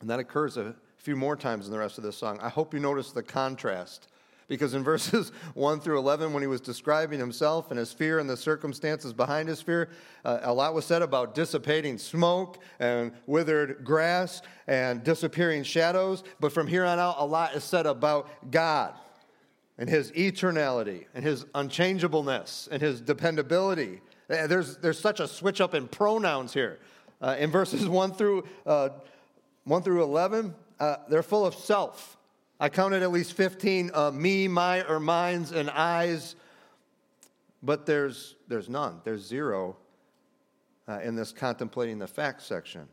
And 0.00 0.08
that 0.08 0.18
occurs 0.18 0.56
a 0.56 0.74
few 1.08 1.16
more 1.16 1.36
times 1.36 1.64
in 1.64 1.72
the 1.72 1.78
rest 1.78 1.96
of 1.96 2.04
this 2.04 2.18
song. 2.18 2.38
I 2.42 2.50
hope 2.50 2.74
you 2.74 2.80
notice 2.80 3.12
the 3.12 3.22
contrast. 3.22 4.08
Because 4.46 4.74
in 4.74 4.84
verses 4.92 5.32
1 5.54 5.80
through 5.80 5.96
11, 5.96 6.34
when 6.34 6.42
he 6.42 6.46
was 6.46 6.60
describing 6.60 7.18
himself 7.18 7.70
and 7.70 7.78
his 7.78 7.94
fear 7.94 8.18
and 8.18 8.28
the 8.28 8.36
circumstances 8.36 9.14
behind 9.14 9.48
his 9.48 9.62
fear, 9.62 9.88
uh, 10.26 10.40
a 10.42 10.52
lot 10.52 10.74
was 10.74 10.84
said 10.84 11.00
about 11.00 11.34
dissipating 11.34 11.96
smoke 11.96 12.58
and 12.78 13.12
withered 13.24 13.82
grass 13.86 14.42
and 14.66 15.02
disappearing 15.02 15.62
shadows. 15.62 16.24
But 16.40 16.52
from 16.52 16.66
here 16.66 16.84
on 16.84 16.98
out, 16.98 17.14
a 17.16 17.24
lot 17.24 17.54
is 17.54 17.64
said 17.64 17.86
about 17.86 18.50
God 18.50 18.92
and 19.78 19.88
his 19.88 20.12
eternality 20.12 21.06
and 21.14 21.24
his 21.24 21.46
unchangeableness 21.54 22.68
and 22.70 22.82
his 22.82 23.00
dependability. 23.00 24.02
Uh, 24.28 24.46
there's, 24.46 24.76
there's 24.76 25.00
such 25.00 25.20
a 25.20 25.26
switch 25.26 25.62
up 25.62 25.72
in 25.72 25.88
pronouns 25.88 26.52
here. 26.52 26.78
Uh, 27.22 27.34
in 27.38 27.50
verses 27.50 27.88
1 27.88 28.12
through, 28.12 28.46
uh, 28.66 28.90
1 29.64 29.82
through 29.82 30.02
11, 30.02 30.54
uh, 30.80 30.96
they're 31.08 31.22
full 31.22 31.44
of 31.46 31.54
self. 31.54 32.16
I 32.60 32.68
counted 32.68 33.02
at 33.02 33.12
least 33.12 33.34
15 33.34 33.90
uh, 33.94 34.10
me, 34.10 34.48
my, 34.48 34.84
or 34.84 34.98
mine's 34.98 35.52
and 35.52 35.70
I's, 35.70 36.34
but 37.62 37.86
there's, 37.86 38.36
there's 38.48 38.68
none. 38.68 39.00
There's 39.04 39.24
zero 39.24 39.76
uh, 40.88 41.00
in 41.00 41.14
this 41.14 41.32
contemplating 41.32 41.98
the 41.98 42.06
facts 42.06 42.44
section. 42.44 42.88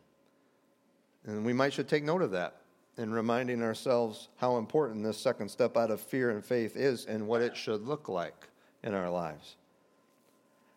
And 1.26 1.44
we 1.46 1.54
might 1.54 1.74
should 1.74 1.88
take 1.88 2.04
note 2.04 2.22
of 2.22 2.32
that 2.32 2.58
in 2.98 3.12
reminding 3.12 3.62
ourselves 3.62 4.30
how 4.38 4.58
important 4.58 5.04
this 5.04 5.18
second 5.18 5.50
step 5.50 5.76
out 5.76 5.92
of 5.92 6.00
fear 6.00 6.30
and 6.30 6.44
faith 6.46 6.76
is 6.76 7.06
and 7.06 7.28
what 7.28 7.42
it 7.42 7.58
should 7.58 7.86
look 7.86 8.08
like 8.08 8.48
in 8.84 8.94
our 8.94 9.10
lives. 9.10 9.56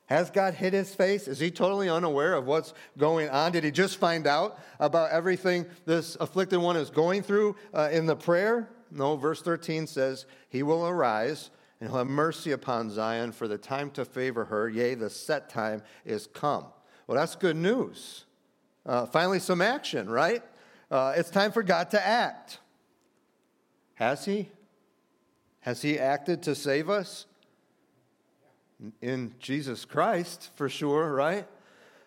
Has 0.09 0.31
God 0.31 0.55
hid 0.55 0.73
his 0.73 0.95
face? 0.95 1.29
Is 1.29 1.39
he 1.39 1.51
totally 1.51 1.91
unaware 1.91 2.33
of 2.33 2.47
what's 2.47 2.73
going 2.97 3.29
on? 3.29 3.53
Did 3.53 3.63
he 3.63 3.71
just 3.71 3.99
find 3.99 4.27
out 4.27 4.59
about 4.81 5.11
everything 5.11 5.67
this 5.85 6.17
afflicted 6.19 6.61
one 6.61 6.77
is 6.77 6.89
going 6.89 7.23
through 7.23 7.57
uh, 7.75 7.91
in 7.93 8.07
the 8.07 8.17
prayer? 8.17 8.71
No, 8.91 9.17
verse 9.17 9.43
13 9.43 9.87
says, 9.87 10.25
He 10.49 10.63
will 10.63 10.87
arise 10.87 11.51
and 11.79 11.91
he'll 11.91 11.99
have 11.99 12.07
mercy 12.07 12.53
upon 12.53 12.91
Zion 12.91 13.33
for 13.33 13.47
the 13.47 13.59
time 13.59 13.91
to 13.93 14.07
favor 14.07 14.47
her. 14.47 14.71
Yea, 14.71 14.95
the 14.95 15.11
set 15.11 15.51
time 15.51 15.83
is 16.07 16.27
come. 16.27 16.65
Well, 17.07 17.19
that's 17.19 17.37
good 17.37 17.57
news. 17.57 18.25
Uh, 18.87 19.05
finally, 19.05 19.41
some 19.41 19.61
action, 19.61 20.09
right? 20.09 20.43
Uh, 20.91 21.13
it's 21.17 21.29
time 21.29 21.53
for 21.53 21.63
God 21.63 21.91
to 21.91 22.05
act. 22.05 22.61
Has 23.95 24.25
he? 24.25 24.49
Has 25.61 25.83
he 25.83 25.99
acted 25.99 26.43
to 26.45 26.55
save 26.55 26.89
us? 26.89 27.27
In 29.01 29.35
Jesus 29.39 29.85
Christ, 29.85 30.51
for 30.55 30.69
sure, 30.69 31.13
right? 31.13 31.47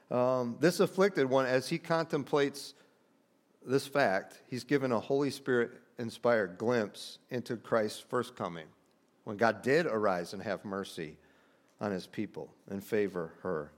Um, 0.09 0.57
this 0.59 0.79
afflicted 0.79 1.29
one, 1.29 1.45
as 1.45 1.69
he 1.69 1.77
contemplates 1.77 2.73
this 3.65 3.87
fact, 3.87 4.41
he's 4.47 4.63
given 4.63 4.91
a 4.91 4.99
Holy 4.99 5.31
Spirit 5.31 5.71
inspired 5.99 6.57
glimpse 6.57 7.19
into 7.29 7.55
Christ's 7.55 7.99
first 7.99 8.35
coming, 8.35 8.65
when 9.23 9.37
God 9.37 9.61
did 9.61 9.85
arise 9.85 10.33
and 10.33 10.41
have 10.41 10.65
mercy 10.65 11.17
on 11.79 11.91
his 11.91 12.07
people 12.07 12.53
and 12.69 12.83
favor 12.83 13.33
her. 13.41 13.71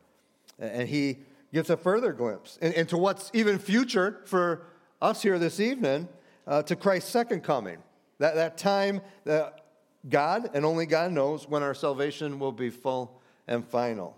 And 0.59 0.88
he 0.88 1.17
gives 1.53 1.69
a 1.69 1.77
further 1.77 2.13
glimpse 2.13 2.57
into 2.57 2.97
what's 2.97 3.29
even 3.33 3.59
future 3.59 4.21
for 4.25 4.65
us 5.01 5.21
here 5.21 5.38
this 5.38 5.59
evening 5.59 6.07
uh, 6.47 6.63
to 6.63 6.75
Christ's 6.75 7.12
second 7.12 7.43
coming. 7.43 7.77
That, 8.19 8.35
that 8.35 8.57
time 8.57 9.01
that 9.25 9.62
God 10.10 10.50
and 10.53 10.65
only 10.65 10.86
God 10.86 11.12
knows 11.12 11.48
when 11.48 11.63
our 11.63 11.74
salvation 11.74 12.39
will 12.39 12.51
be 12.51 12.69
full 12.69 13.22
and 13.48 13.65
final. 13.65 14.17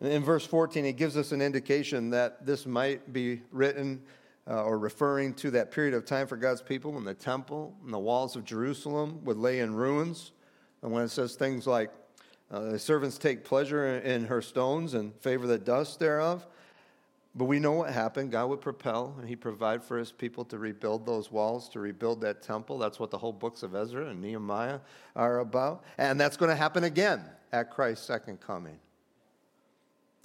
In 0.00 0.24
verse 0.24 0.44
14, 0.44 0.84
he 0.84 0.92
gives 0.92 1.16
us 1.16 1.32
an 1.32 1.40
indication 1.40 2.10
that 2.10 2.44
this 2.44 2.66
might 2.66 3.12
be 3.12 3.42
written 3.52 4.02
uh, 4.48 4.64
or 4.64 4.78
referring 4.78 5.34
to 5.34 5.50
that 5.52 5.70
period 5.70 5.94
of 5.94 6.04
time 6.04 6.26
for 6.26 6.36
God's 6.36 6.62
people 6.62 6.92
when 6.92 7.04
the 7.04 7.14
temple 7.14 7.74
and 7.84 7.92
the 7.92 7.98
walls 7.98 8.34
of 8.34 8.44
Jerusalem 8.44 9.20
would 9.24 9.36
lay 9.36 9.60
in 9.60 9.74
ruins. 9.74 10.32
And 10.82 10.90
when 10.90 11.04
it 11.04 11.10
says 11.10 11.36
things 11.36 11.66
like, 11.66 11.90
uh, 12.50 12.72
the 12.72 12.78
servants 12.78 13.16
take 13.16 13.44
pleasure 13.44 13.98
in 13.98 14.26
her 14.26 14.42
stones 14.42 14.94
and 14.94 15.14
favor 15.20 15.46
the 15.46 15.58
dust 15.58 16.00
thereof. 16.00 16.46
But 17.34 17.46
we 17.46 17.58
know 17.58 17.72
what 17.72 17.90
happened. 17.90 18.30
God 18.30 18.50
would 18.50 18.60
propel, 18.60 19.14
and 19.18 19.26
He 19.26 19.36
provide 19.36 19.82
for 19.82 19.96
His 19.96 20.12
people 20.12 20.44
to 20.46 20.58
rebuild 20.58 21.06
those 21.06 21.32
walls, 21.32 21.68
to 21.70 21.80
rebuild 21.80 22.20
that 22.20 22.42
temple. 22.42 22.78
That's 22.78 23.00
what 23.00 23.10
the 23.10 23.18
whole 23.18 23.32
books 23.32 23.62
of 23.62 23.74
Ezra 23.74 24.08
and 24.08 24.20
Nehemiah 24.20 24.80
are 25.16 25.38
about. 25.38 25.84
And 25.96 26.20
that's 26.20 26.36
going 26.36 26.50
to 26.50 26.56
happen 26.56 26.84
again 26.84 27.24
at 27.52 27.70
Christ's 27.70 28.06
second 28.06 28.40
coming. 28.40 28.78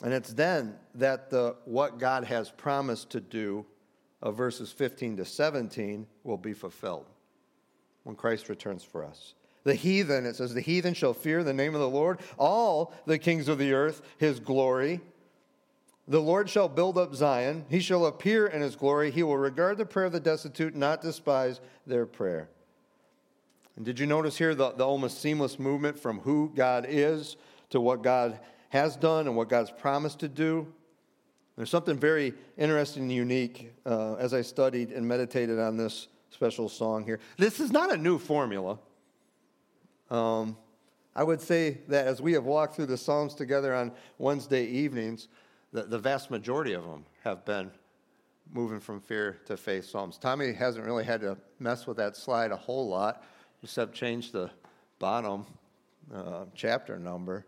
And 0.04 0.14
it's 0.14 0.34
then 0.34 0.76
that 0.96 1.30
the 1.30 1.56
what 1.66 1.98
God 1.98 2.26
has 2.26 2.52
promised 2.52 3.10
to 3.12 3.22
do 3.22 3.66
of 4.22 4.36
verses 4.36 4.72
15 4.72 5.18
to 5.18 5.26
17 5.26 6.06
will 6.24 6.38
be 6.38 6.54
fulfilled 6.54 7.06
when 8.04 8.16
Christ 8.16 8.50
returns 8.50 8.84
for 8.84 9.04
us. 9.04 9.34
The 9.64 9.76
heathen, 9.76 10.26
it 10.26 10.36
says, 10.36 10.54
the 10.54 10.62
heathen 10.62 10.94
shall 10.94 11.14
fear 11.14 11.44
the 11.44 11.54
name 11.54 11.74
of 11.74 11.82
the 11.82 11.90
Lord, 11.90 12.22
all 12.38 12.94
the 13.06 13.18
kings 13.20 13.48
of 13.48 13.58
the 13.58 13.74
earth, 13.74 14.02
his 14.18 14.40
glory. 14.40 15.02
The 16.08 16.22
Lord 16.22 16.50
shall 16.50 16.70
build 16.70 16.98
up 16.98 17.14
Zion. 17.14 17.66
He 17.70 17.80
shall 17.80 18.06
appear 18.06 18.48
in 18.48 18.62
his 18.62 18.76
glory. 18.76 19.12
He 19.12 19.24
will 19.24 19.38
regard 19.38 19.78
the 19.78 19.86
prayer 19.86 20.06
of 20.06 20.14
the 20.14 20.20
destitute, 20.20 20.74
not 20.74 21.02
despise 21.02 21.60
their 21.86 22.06
prayer. 22.06 22.50
And 23.76 23.86
did 23.86 24.00
you 24.00 24.06
notice 24.06 24.38
here 24.38 24.56
the, 24.56 24.72
the 24.72 24.86
almost 24.86 25.22
seamless 25.22 25.60
movement 25.60 26.00
from 26.00 26.20
who 26.20 26.52
God 26.56 26.86
is 26.88 27.36
to 27.70 27.82
what 27.82 28.02
God 28.02 28.40
has 28.70 28.96
done 28.96 29.28
and 29.28 29.36
what 29.36 29.50
God's 29.50 29.70
promised 29.70 30.20
to 30.20 30.28
do? 30.30 30.68
There's 31.58 31.70
something 31.70 31.98
very 31.98 32.34
interesting 32.58 33.04
and 33.04 33.12
unique 33.12 33.74
uh, 33.86 34.16
as 34.16 34.34
I 34.34 34.42
studied 34.44 34.92
and 34.92 35.08
meditated 35.08 35.60
on 35.60 35.76
this 35.76 36.08
special 36.30 36.70
song 36.70 37.04
here. 37.04 37.20
This 37.38 37.60
is 37.60 37.72
not 37.72 37.92
a 37.92 37.98
new 37.98 38.18
formula. 38.18 38.80
Um, 40.10 40.56
I 41.16 41.24
would 41.24 41.42
say 41.42 41.80
that 41.88 42.08
as 42.08 42.22
we 42.22 42.34
have 42.34 42.46
walked 42.46 42.76
through 42.76 42.86
the 42.86 42.98
Psalms 42.98 43.34
together 43.34 43.76
on 43.76 43.92
Wednesday 44.20 44.66
evenings, 44.66 45.28
the, 45.78 45.84
the 45.84 46.00
vast 46.00 46.32
majority 46.32 46.74
of 46.74 46.84
them 46.84 47.06
have 47.24 47.46
been 47.46 47.70
moving 48.52 48.80
from 48.80 49.00
fear 49.00 49.38
to 49.46 49.56
faith 49.56 49.86
Psalms. 49.86 50.18
Tommy 50.18 50.52
hasn't 50.52 50.84
really 50.84 51.04
had 51.04 51.22
to 51.22 51.38
mess 51.60 51.86
with 51.86 51.98
that 51.98 52.16
slide 52.18 52.52
a 52.52 52.56
whole 52.56 52.88
lot, 52.88 53.24
except 53.62 53.94
change 53.94 54.32
the 54.32 54.50
bottom 54.98 55.46
uh, 56.12 56.46
chapter 56.56 56.98
number. 56.98 57.46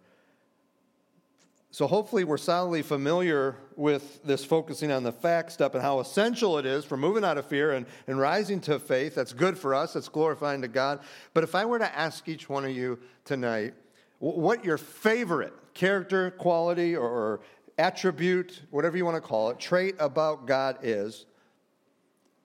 So, 1.71 1.87
hopefully, 1.87 2.23
we're 2.23 2.37
solidly 2.37 2.83
familiar 2.83 3.55
with 3.75 4.23
this 4.23 4.45
focusing 4.45 4.91
on 4.91 5.03
the 5.03 5.11
fact 5.11 5.51
step 5.51 5.73
and 5.73 5.81
how 5.81 5.99
essential 5.99 6.59
it 6.59 6.67
is 6.67 6.85
for 6.85 6.97
moving 6.97 7.23
out 7.23 7.39
of 7.39 7.47
fear 7.47 7.71
and, 7.71 7.87
and 8.05 8.19
rising 8.19 8.59
to 8.61 8.79
faith. 8.79 9.15
That's 9.15 9.33
good 9.33 9.57
for 9.57 9.73
us, 9.73 9.93
that's 9.93 10.09
glorifying 10.09 10.61
to 10.61 10.67
God. 10.67 10.99
But 11.33 11.43
if 11.43 11.55
I 11.55 11.65
were 11.65 11.79
to 11.79 11.97
ask 11.97 12.27
each 12.27 12.47
one 12.47 12.65
of 12.65 12.71
you 12.71 12.99
tonight 13.25 13.73
what 14.19 14.65
your 14.65 14.77
favorite 14.77 15.53
character, 15.73 16.31
quality, 16.31 16.95
or 16.95 17.39
attribute, 17.79 18.61
whatever 18.69 18.97
you 18.97 19.05
want 19.05 19.15
to 19.15 19.21
call 19.21 19.49
it, 19.49 19.59
trait 19.59 19.95
about 19.99 20.45
God 20.45 20.79
is, 20.83 21.25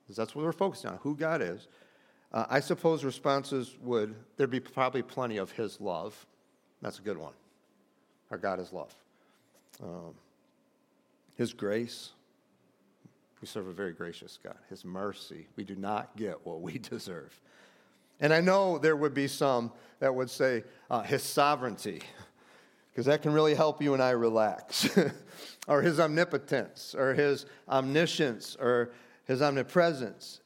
that's 0.09 0.35
what 0.35 0.45
we're 0.45 0.51
focusing 0.51 0.89
on, 0.89 0.97
who 1.01 1.15
God 1.15 1.41
is, 1.41 1.67
uh, 2.31 2.45
I 2.49 2.59
suppose 2.59 3.03
responses 3.03 3.77
would, 3.81 4.15
there'd 4.37 4.49
be 4.49 4.59
probably 4.59 5.01
plenty 5.01 5.37
of 5.37 5.51
His 5.51 5.79
love. 5.79 6.25
That's 6.81 6.99
a 6.99 7.01
good 7.01 7.17
one. 7.17 7.33
Our 8.31 8.37
God 8.37 8.59
is 8.59 8.73
love 8.73 8.93
um, 9.83 10.13
His 11.35 11.53
grace. 11.53 12.11
We 13.41 13.47
serve 13.47 13.67
a 13.67 13.73
very 13.73 13.93
gracious 13.93 14.39
God. 14.43 14.57
His 14.69 14.85
mercy. 14.85 15.47
We 15.55 15.63
do 15.63 15.75
not 15.75 16.15
get 16.15 16.45
what 16.45 16.61
we 16.61 16.77
deserve. 16.89 17.39
And 18.19 18.33
I 18.33 18.41
know 18.41 18.77
there 18.77 18.95
would 18.95 19.13
be 19.13 19.27
some 19.27 19.71
that 19.99 20.13
would 20.13 20.29
say 20.29 20.63
uh, 20.89 21.01
His 21.01 21.23
sovereignty, 21.23 22.01
because 22.95 23.07
that 23.07 23.21
can 23.21 23.33
really 23.33 23.53
help 23.53 23.81
you 23.81 23.93
and 23.93 24.01
I 24.01 24.11
relax. 24.11 24.87
or 25.67 25.81
His 25.81 25.99
omnipotence, 25.99 26.95
or 26.97 27.13
His 27.13 27.45
omniscience, 27.67 28.55
or 28.57 28.93
His 29.25 29.41
omnipresence. 29.41 30.39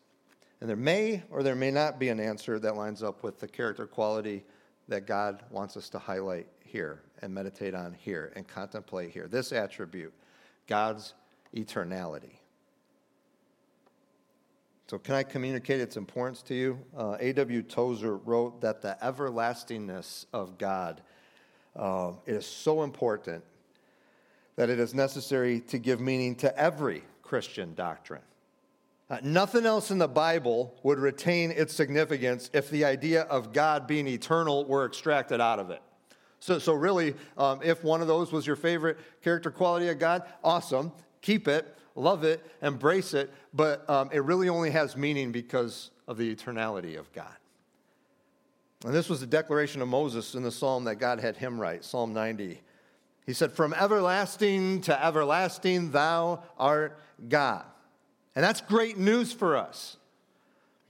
And 0.59 0.67
there 0.67 0.75
may 0.75 1.21
or 1.29 1.43
there 1.43 1.55
may 1.55 1.69
not 1.69 1.99
be 1.99 2.09
an 2.09 2.19
answer 2.19 2.57
that 2.57 2.75
lines 2.75 3.03
up 3.03 3.21
with 3.21 3.39
the 3.39 3.47
character 3.47 3.85
quality 3.85 4.43
that 4.87 5.05
God 5.05 5.43
wants 5.51 5.77
us 5.77 5.89
to 5.89 5.99
highlight 5.99 6.47
here 6.65 7.03
and 7.21 7.31
meditate 7.31 7.75
on 7.75 7.93
here 7.93 8.33
and 8.35 8.47
contemplate 8.47 9.11
here. 9.11 9.27
This 9.27 9.51
attribute, 9.51 10.13
God's 10.65 11.13
eternality. 11.55 12.33
So, 14.87 14.97
can 14.97 15.13
I 15.13 15.21
communicate 15.21 15.81
its 15.81 15.97
importance 15.97 16.41
to 16.43 16.55
you? 16.55 16.79
Uh, 16.97 17.15
A.W. 17.19 17.61
Tozer 17.61 18.17
wrote 18.17 18.61
that 18.61 18.81
the 18.81 18.97
everlastingness 19.03 20.25
of 20.33 20.57
God 20.57 21.03
uh, 21.75 22.11
is 22.25 22.45
so 22.45 22.83
important 22.83 23.43
that 24.55 24.69
it 24.69 24.79
is 24.79 24.93
necessary 24.93 25.61
to 25.61 25.77
give 25.77 25.99
meaning 26.01 26.35
to 26.35 26.57
every 26.59 27.03
Christian 27.21 27.73
doctrine. 27.75 28.21
Uh, 29.09 29.17
nothing 29.23 29.65
else 29.65 29.89
in 29.89 29.97
the 29.97 30.07
Bible 30.07 30.75
would 30.83 30.99
retain 30.99 31.49
its 31.49 31.73
significance 31.73 32.49
if 32.53 32.69
the 32.69 32.85
idea 32.85 33.23
of 33.23 33.53
God 33.53 33.87
being 33.87 34.07
eternal 34.07 34.65
were 34.65 34.85
extracted 34.85 35.41
out 35.41 35.59
of 35.59 35.71
it. 35.71 35.81
So, 36.39 36.59
so 36.59 36.73
really, 36.73 37.15
um, 37.37 37.59
if 37.63 37.83
one 37.83 38.01
of 38.01 38.07
those 38.07 38.31
was 38.31 38.45
your 38.45 38.55
favorite 38.55 38.97
character 39.23 39.49
quality 39.49 39.89
of 39.89 39.97
God, 39.97 40.23
awesome. 40.43 40.91
Keep 41.21 41.47
it, 41.47 41.75
love 41.95 42.23
it, 42.23 42.45
embrace 42.61 43.13
it. 43.13 43.33
But 43.53 43.89
um, 43.89 44.09
it 44.11 44.23
really 44.23 44.47
only 44.47 44.69
has 44.71 44.95
meaning 44.95 45.31
because 45.31 45.89
of 46.07 46.17
the 46.17 46.33
eternality 46.33 46.97
of 46.97 47.11
God. 47.13 47.35
And 48.85 48.93
this 48.93 49.09
was 49.09 49.19
the 49.19 49.27
declaration 49.27 49.81
of 49.81 49.87
Moses 49.87 50.35
in 50.35 50.43
the 50.43 50.51
psalm 50.51 50.85
that 50.85 50.95
God 50.95 51.19
had 51.19 51.37
him 51.37 51.59
write, 51.59 51.83
Psalm 51.83 52.13
90. 52.13 52.61
He 53.25 53.33
said, 53.33 53.51
From 53.51 53.73
everlasting 53.73 54.81
to 54.81 55.05
everlasting, 55.05 55.91
thou 55.91 56.43
art 56.57 56.99
God. 57.27 57.65
And 58.35 58.43
that's 58.43 58.61
great 58.61 58.97
news 58.97 59.33
for 59.33 59.57
us 59.57 59.97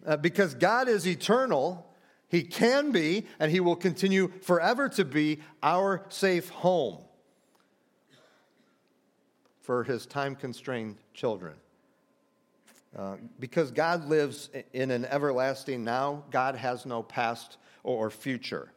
uh, 0.06 0.18
because 0.18 0.54
God 0.54 0.88
is 0.88 1.08
eternal 1.08 1.90
he 2.30 2.44
can 2.44 2.92
be, 2.92 3.26
and 3.40 3.52
He 3.52 3.60
will 3.60 3.76
continue 3.76 4.32
forever 4.42 4.88
to 4.90 5.04
be, 5.04 5.40
our 5.62 6.06
safe 6.10 6.50
home 6.50 7.00
for 9.62 9.84
His 9.84 10.06
time 10.06 10.36
constrained 10.36 10.98
children. 11.14 11.56
Uh, 12.96 13.18
because 13.40 13.72
God 13.72 14.08
lives 14.08 14.50
in 14.74 14.90
an 14.92 15.06
everlasting 15.06 15.84
now, 15.84 16.24
God 16.32 16.56
has 16.56 16.86
no 16.86 17.04
past 17.04 17.58
or 17.84 18.10
future. 18.10 18.72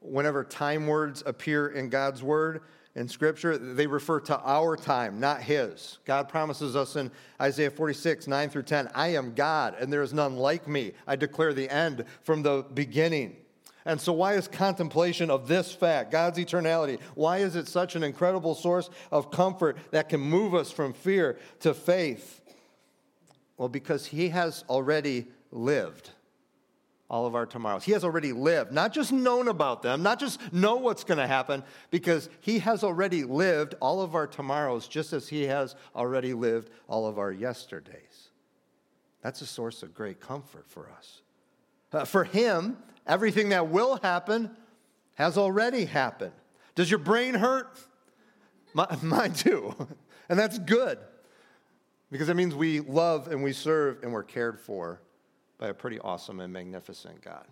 Whenever 0.00 0.44
time 0.44 0.86
words 0.86 1.22
appear 1.26 1.68
in 1.68 1.88
God's 1.88 2.22
word, 2.22 2.62
in 2.94 3.06
Scripture, 3.06 3.56
they 3.56 3.86
refer 3.86 4.18
to 4.20 4.40
our 4.40 4.76
time, 4.76 5.20
not 5.20 5.40
His. 5.40 5.98
God 6.04 6.28
promises 6.28 6.74
us 6.74 6.96
in 6.96 7.12
Isaiah 7.40 7.70
46, 7.70 8.26
9 8.26 8.50
through 8.50 8.64
10, 8.64 8.90
I 8.92 9.08
am 9.08 9.34
God, 9.34 9.76
and 9.78 9.92
there 9.92 10.02
is 10.02 10.12
none 10.12 10.36
like 10.36 10.66
me. 10.66 10.92
I 11.06 11.14
declare 11.14 11.52
the 11.52 11.70
end 11.70 12.04
from 12.22 12.42
the 12.42 12.64
beginning. 12.74 13.36
And 13.84 14.00
so, 14.00 14.12
why 14.12 14.34
is 14.34 14.48
contemplation 14.48 15.30
of 15.30 15.46
this 15.46 15.72
fact, 15.72 16.10
God's 16.10 16.38
eternality, 16.38 17.00
why 17.14 17.38
is 17.38 17.56
it 17.56 17.68
such 17.68 17.94
an 17.94 18.02
incredible 18.02 18.54
source 18.54 18.90
of 19.12 19.30
comfort 19.30 19.78
that 19.92 20.08
can 20.08 20.20
move 20.20 20.54
us 20.54 20.72
from 20.72 20.92
fear 20.92 21.38
to 21.60 21.74
faith? 21.74 22.40
Well, 23.56 23.68
because 23.68 24.06
He 24.06 24.30
has 24.30 24.64
already 24.68 25.28
lived 25.52 26.10
all 27.10 27.26
of 27.26 27.34
our 27.34 27.46
tomorrows. 27.46 27.84
He 27.84 27.92
has 27.92 28.04
already 28.04 28.32
lived, 28.32 28.70
not 28.70 28.92
just 28.92 29.12
known 29.12 29.48
about 29.48 29.82
them, 29.82 30.02
not 30.02 30.20
just 30.20 30.52
know 30.52 30.76
what's 30.76 31.04
going 31.04 31.18
to 31.18 31.26
happen, 31.26 31.62
because 31.90 32.28
He 32.40 32.58
has 32.58 32.84
already 32.84 33.24
lived 33.24 33.74
all 33.80 34.02
of 34.02 34.14
our 34.14 34.26
tomorrows 34.26 34.86
just 34.86 35.12
as 35.12 35.28
He 35.28 35.44
has 35.44 35.74
already 35.96 36.34
lived 36.34 36.70
all 36.86 37.06
of 37.06 37.18
our 37.18 37.32
yesterdays. 37.32 38.28
That's 39.22 39.40
a 39.40 39.46
source 39.46 39.82
of 39.82 39.94
great 39.94 40.20
comfort 40.20 40.66
for 40.68 40.90
us. 40.96 41.22
Uh, 41.92 42.04
for 42.04 42.24
Him, 42.24 42.76
everything 43.06 43.48
that 43.50 43.68
will 43.68 43.96
happen 44.02 44.50
has 45.14 45.38
already 45.38 45.86
happened. 45.86 46.32
Does 46.74 46.90
your 46.90 46.98
brain 46.98 47.34
hurt? 47.34 47.80
My, 48.74 48.86
mine 49.02 49.32
too. 49.32 49.74
and 50.28 50.38
that's 50.38 50.58
good 50.58 50.98
because 52.10 52.28
it 52.28 52.36
means 52.36 52.54
we 52.54 52.80
love 52.80 53.28
and 53.28 53.42
we 53.42 53.52
serve 53.52 54.02
and 54.02 54.12
we're 54.12 54.22
cared 54.22 54.60
for 54.60 55.00
by 55.58 55.68
a 55.68 55.74
pretty 55.74 55.98
awesome 56.00 56.40
and 56.40 56.52
magnificent 56.52 57.20
God 57.20 57.46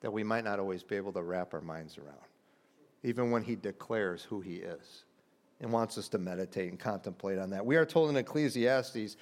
that 0.00 0.10
we 0.10 0.24
might 0.24 0.44
not 0.44 0.58
always 0.58 0.82
be 0.82 0.96
able 0.96 1.12
to 1.12 1.22
wrap 1.22 1.54
our 1.54 1.60
minds 1.60 1.98
around, 1.98 2.16
even 3.02 3.30
when 3.30 3.42
He 3.42 3.54
declares 3.56 4.22
who 4.22 4.40
He 4.40 4.56
is 4.56 5.04
and 5.60 5.72
wants 5.72 5.98
us 5.98 6.08
to 6.08 6.18
meditate 6.18 6.70
and 6.70 6.78
contemplate 6.78 7.38
on 7.38 7.50
that. 7.50 7.64
We 7.64 7.76
are 7.76 7.84
told 7.84 8.10
in 8.10 8.16
Ecclesiastes 8.16 9.16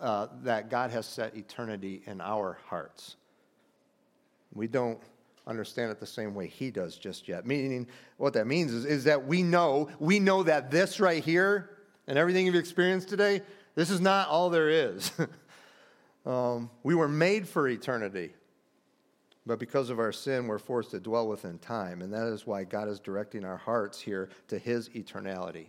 uh, 0.00 0.26
that 0.42 0.68
God 0.68 0.90
has 0.90 1.06
set 1.06 1.36
eternity 1.36 2.02
in 2.06 2.20
our 2.20 2.58
hearts. 2.66 3.16
We 4.52 4.66
don't 4.66 5.00
understand 5.46 5.92
it 5.92 6.00
the 6.00 6.06
same 6.06 6.34
way 6.34 6.48
he 6.48 6.70
does 6.70 6.96
just 6.96 7.28
yet. 7.28 7.46
Meaning, 7.46 7.86
what 8.16 8.32
that 8.32 8.46
means 8.46 8.72
is, 8.72 8.84
is 8.84 9.04
that 9.04 9.26
we 9.26 9.42
know, 9.42 9.88
we 10.00 10.18
know 10.18 10.42
that 10.42 10.70
this 10.70 10.98
right 10.98 11.22
here 11.22 11.70
and 12.08 12.18
everything 12.18 12.46
you've 12.46 12.56
experienced 12.56 13.08
today, 13.08 13.42
this 13.74 13.90
is 13.90 14.00
not 14.00 14.28
all 14.28 14.50
there 14.50 14.68
is. 14.68 15.12
Um, 16.26 16.70
we 16.82 16.94
were 16.94 17.08
made 17.08 17.46
for 17.46 17.68
eternity, 17.68 18.34
but 19.46 19.60
because 19.60 19.90
of 19.90 20.00
our 20.00 20.12
sin, 20.12 20.48
we're 20.48 20.58
forced 20.58 20.90
to 20.90 21.00
dwell 21.00 21.28
within 21.28 21.58
time. 21.58 22.02
And 22.02 22.12
that 22.12 22.26
is 22.26 22.46
why 22.46 22.64
God 22.64 22.88
is 22.88 22.98
directing 22.98 23.44
our 23.44 23.56
hearts 23.56 24.00
here 24.00 24.28
to 24.48 24.58
His 24.58 24.88
eternality. 24.90 25.66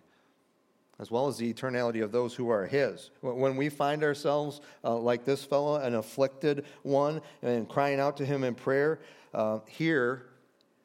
as 0.99 1.11
well 1.11 1.27
as 1.27 1.37
the 1.37 1.53
eternality 1.53 2.03
of 2.03 2.11
those 2.11 2.33
who 2.33 2.49
are 2.49 2.65
his. 2.65 3.11
When 3.21 3.55
we 3.55 3.69
find 3.69 4.03
ourselves 4.03 4.61
uh, 4.83 4.97
like 4.97 5.25
this 5.25 5.43
fellow, 5.43 5.75
an 5.75 5.93
afflicted 5.93 6.65
one, 6.81 7.21
and 7.43 7.69
crying 7.69 7.99
out 7.99 8.17
to 8.17 8.25
him 8.25 8.43
in 8.43 8.55
prayer, 8.55 8.99
uh, 9.33 9.59
here 9.67 10.25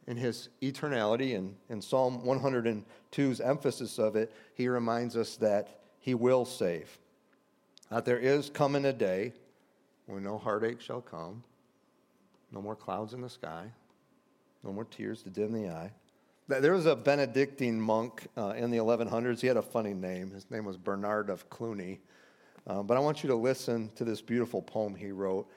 in 0.07 0.19
his 0.19 0.51
eternality 0.61 1.35
and 1.37 1.55
in 1.71 1.81
Psalm 1.81 2.21
102's 2.27 3.41
emphasis 3.41 3.99
of 3.99 4.17
it, 4.17 4.35
he 4.55 4.69
reminds 4.69 5.17
us 5.17 5.37
that 5.37 5.81
he 5.99 6.15
will 6.15 6.45
save. 6.45 6.99
That 7.91 8.05
there 8.05 8.19
is 8.19 8.51
coming 8.51 8.85
a 8.85 8.93
day 8.93 9.33
when 10.07 10.23
no 10.23 10.39
heartache 10.39 10.81
shall 10.81 11.01
come, 11.01 11.43
no 12.51 12.61
more 12.61 12.77
clouds 12.77 13.15
in 13.15 13.21
the 13.21 13.29
sky, 13.29 13.67
no 14.63 14.73
more 14.73 14.85
tears 14.85 15.23
to 15.23 15.31
dim 15.31 15.53
the 15.53 15.69
eye. 15.69 15.91
There 16.49 16.73
was 16.73 16.87
a 16.87 16.95
Benedictine 16.95 17.81
monk 17.81 18.27
uh, 18.37 18.55
in 18.57 18.71
the 18.71 18.77
1100s. 18.77 19.41
He 19.41 19.47
had 19.47 19.57
a 19.57 19.63
funny 19.63 19.95
name. 19.95 20.31
His 20.31 20.51
name 20.51 20.65
was 20.65 20.77
Bernard 20.77 21.31
of 21.31 21.49
Cluny. 21.49 22.01
Uh, 22.67 22.83
but 22.83 22.97
I 22.97 23.01
want 23.01 23.23
you 23.23 23.29
to 23.29 23.35
listen 23.35 23.91
to 23.97 24.05
this 24.05 24.21
beautiful 24.21 24.61
poem 24.61 24.95
he 24.95 25.13
wrote. 25.13 25.49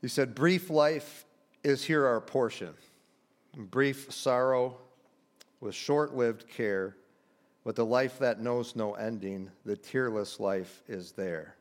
He 0.00 0.08
said, 0.08 0.34
Brief 0.34 0.70
life 0.70 1.24
is 1.62 1.84
here 1.84 2.06
our 2.06 2.20
portion, 2.20 2.74
brief 3.54 4.12
sorrow 4.12 4.76
with 5.60 5.74
short 5.74 6.14
lived 6.14 6.48
care, 6.48 6.96
but 7.64 7.76
the 7.76 7.84
life 7.84 8.18
that 8.18 8.40
knows 8.40 8.74
no 8.74 8.94
ending, 8.94 9.50
the 9.66 9.76
tearless 9.76 10.40
life, 10.40 10.82
is 10.88 11.12
there. 11.12 11.56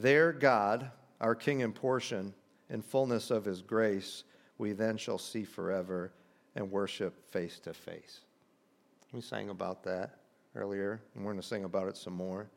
There, 0.00 0.32
God, 0.32 0.92
our 1.20 1.34
King 1.34 1.64
and 1.64 1.74
portion, 1.74 2.32
in 2.70 2.82
fullness 2.82 3.32
of 3.32 3.44
his 3.44 3.62
grace, 3.62 4.22
we 4.56 4.72
then 4.72 4.96
shall 4.96 5.18
see 5.18 5.42
forever 5.42 6.12
and 6.54 6.70
worship 6.70 7.28
face 7.32 7.58
to 7.60 7.74
face. 7.74 8.20
We 9.12 9.20
sang 9.20 9.48
about 9.48 9.82
that 9.84 10.20
earlier, 10.54 11.00
and 11.14 11.24
we're 11.24 11.32
going 11.32 11.42
to 11.42 11.46
sing 11.46 11.64
about 11.64 11.88
it 11.88 11.96
some 11.96 12.12
more. 12.12 12.48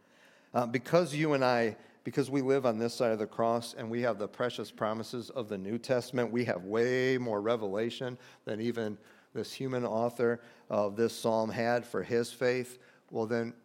Uh, 0.54 0.68
because 0.68 1.16
you 1.16 1.34
and 1.34 1.44
I, 1.44 1.76
because 2.04 2.30
we 2.30 2.42
live 2.44 2.68
on 2.68 2.78
this 2.78 2.94
side 2.94 3.12
of 3.12 3.18
the 3.18 3.26
cross 3.26 3.74
and 3.76 3.90
we 3.90 4.02
have 4.02 4.20
the 4.20 4.28
precious 4.28 4.70
promises 4.70 5.32
of 5.32 5.50
the 5.50 5.58
New 5.58 5.80
Testament, 5.80 6.32
we 6.32 6.46
have 6.46 6.66
way 6.66 7.18
more 7.18 7.42
revelation 7.42 8.20
than 8.46 8.62
even 8.62 9.00
this 9.34 9.52
human 9.52 9.84
author 9.84 10.42
of 10.70 10.96
this 10.96 11.16
psalm 11.16 11.50
had 11.50 11.88
for 11.88 12.04
his 12.04 12.32
faith. 12.32 12.78
Well, 13.10 13.26
then 13.26 13.56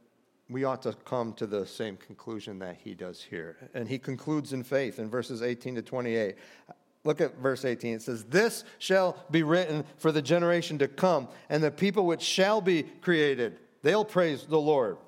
we 0.48 0.64
ought 0.64 0.82
to 0.82 0.92
come 1.04 1.32
to 1.34 1.46
the 1.46 1.66
same 1.66 1.96
conclusion 1.96 2.58
that 2.60 2.76
he 2.82 2.94
does 2.94 3.20
here. 3.22 3.56
And 3.74 3.88
he 3.88 3.98
concludes 3.98 4.52
in 4.52 4.62
faith 4.62 4.98
in 4.98 5.10
verses 5.10 5.42
18 5.42 5.74
to 5.76 5.82
28. 5.82 6.36
Look 7.04 7.20
at 7.20 7.36
verse 7.38 7.64
18. 7.64 7.94
It 7.94 8.02
says, 8.02 8.24
This 8.24 8.64
shall 8.78 9.24
be 9.30 9.42
written 9.42 9.84
for 9.96 10.12
the 10.12 10.22
generation 10.22 10.78
to 10.78 10.88
come, 10.88 11.28
and 11.48 11.62
the 11.62 11.70
people 11.70 12.06
which 12.06 12.22
shall 12.22 12.60
be 12.60 12.82
created, 12.82 13.58
they'll 13.82 14.04
praise 14.04 14.44
the 14.44 14.60
Lord. 14.60 14.98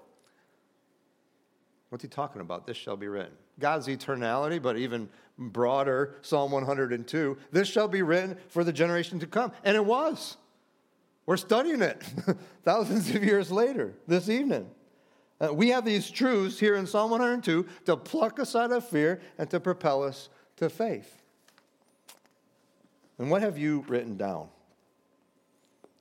What's 1.89 2.03
he 2.03 2.09
talking 2.09 2.41
about? 2.41 2.67
This 2.67 2.77
shall 2.77 2.97
be 2.97 3.09
written. 3.09 3.33
God's 3.59 3.87
eternality, 3.87 4.61
but 4.61 4.77
even 4.77 5.09
broader, 5.39 6.17
Psalm 6.21 6.51
102, 6.53 7.39
this 7.51 7.69
shall 7.69 7.89
be 7.89 8.03
written 8.03 8.37
for 8.49 8.63
the 8.63 8.73
generation 8.73 9.19
to 9.21 9.27
come. 9.27 9.53
And 9.65 9.77
it 9.77 9.85
was. 9.85 10.37
We're 11.27 11.37
studying 11.37 11.83
it 11.83 12.03
thousands 12.65 13.15
of 13.15 13.23
years 13.23 13.51
later 13.51 13.95
this 14.07 14.29
evening. 14.29 14.69
Uh, 15.41 15.53
we 15.53 15.69
have 15.69 15.85
these 15.85 16.11
truths 16.11 16.59
here 16.59 16.75
in 16.75 16.87
Psalm 16.87 17.11
102 17.11 17.67
to 17.85 17.97
pluck 17.97 18.41
us 18.41 18.57
out 18.57 18.73
of 18.73 18.87
fear 18.89 19.21
and 19.39 19.49
to 19.51 19.61
propel 19.61 20.03
us 20.03 20.29
to 20.57 20.69
faith. 20.69 21.23
And 23.19 23.31
what 23.31 23.43
have 23.43 23.59
you 23.59 23.85
written 23.89 24.17
down? 24.17 24.49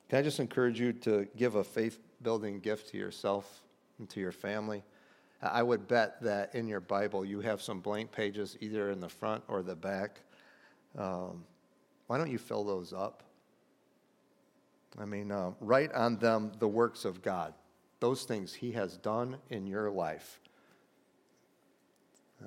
Can 0.08 0.18
I 0.18 0.22
just 0.22 0.40
encourage 0.40 0.80
you 0.80 0.92
to 0.92 1.28
give 1.36 1.56
a 1.56 1.64
faith 1.64 1.98
building 2.22 2.60
gift 2.60 2.90
to 2.90 2.96
yourself 2.96 3.62
and 3.98 4.08
to 4.10 4.20
your 4.20 4.32
family? 4.32 4.82
I 5.40 5.62
would 5.62 5.86
bet 5.86 6.20
that 6.22 6.54
in 6.54 6.66
your 6.66 6.80
Bible 6.80 7.24
you 7.24 7.40
have 7.40 7.62
some 7.62 7.80
blank 7.80 8.10
pages 8.10 8.56
either 8.60 8.90
in 8.90 9.00
the 9.00 9.08
front 9.08 9.44
or 9.46 9.62
the 9.62 9.76
back. 9.76 10.20
Um, 10.96 11.44
why 12.08 12.18
don't 12.18 12.30
you 12.30 12.38
fill 12.38 12.64
those 12.64 12.92
up? 12.92 13.22
I 14.98 15.04
mean, 15.04 15.30
uh, 15.30 15.52
write 15.60 15.92
on 15.92 16.16
them 16.16 16.52
the 16.58 16.66
works 16.66 17.04
of 17.04 17.22
God, 17.22 17.54
those 18.00 18.24
things 18.24 18.54
He 18.54 18.72
has 18.72 18.96
done 18.96 19.36
in 19.50 19.66
your 19.66 19.90
life. 19.90 20.40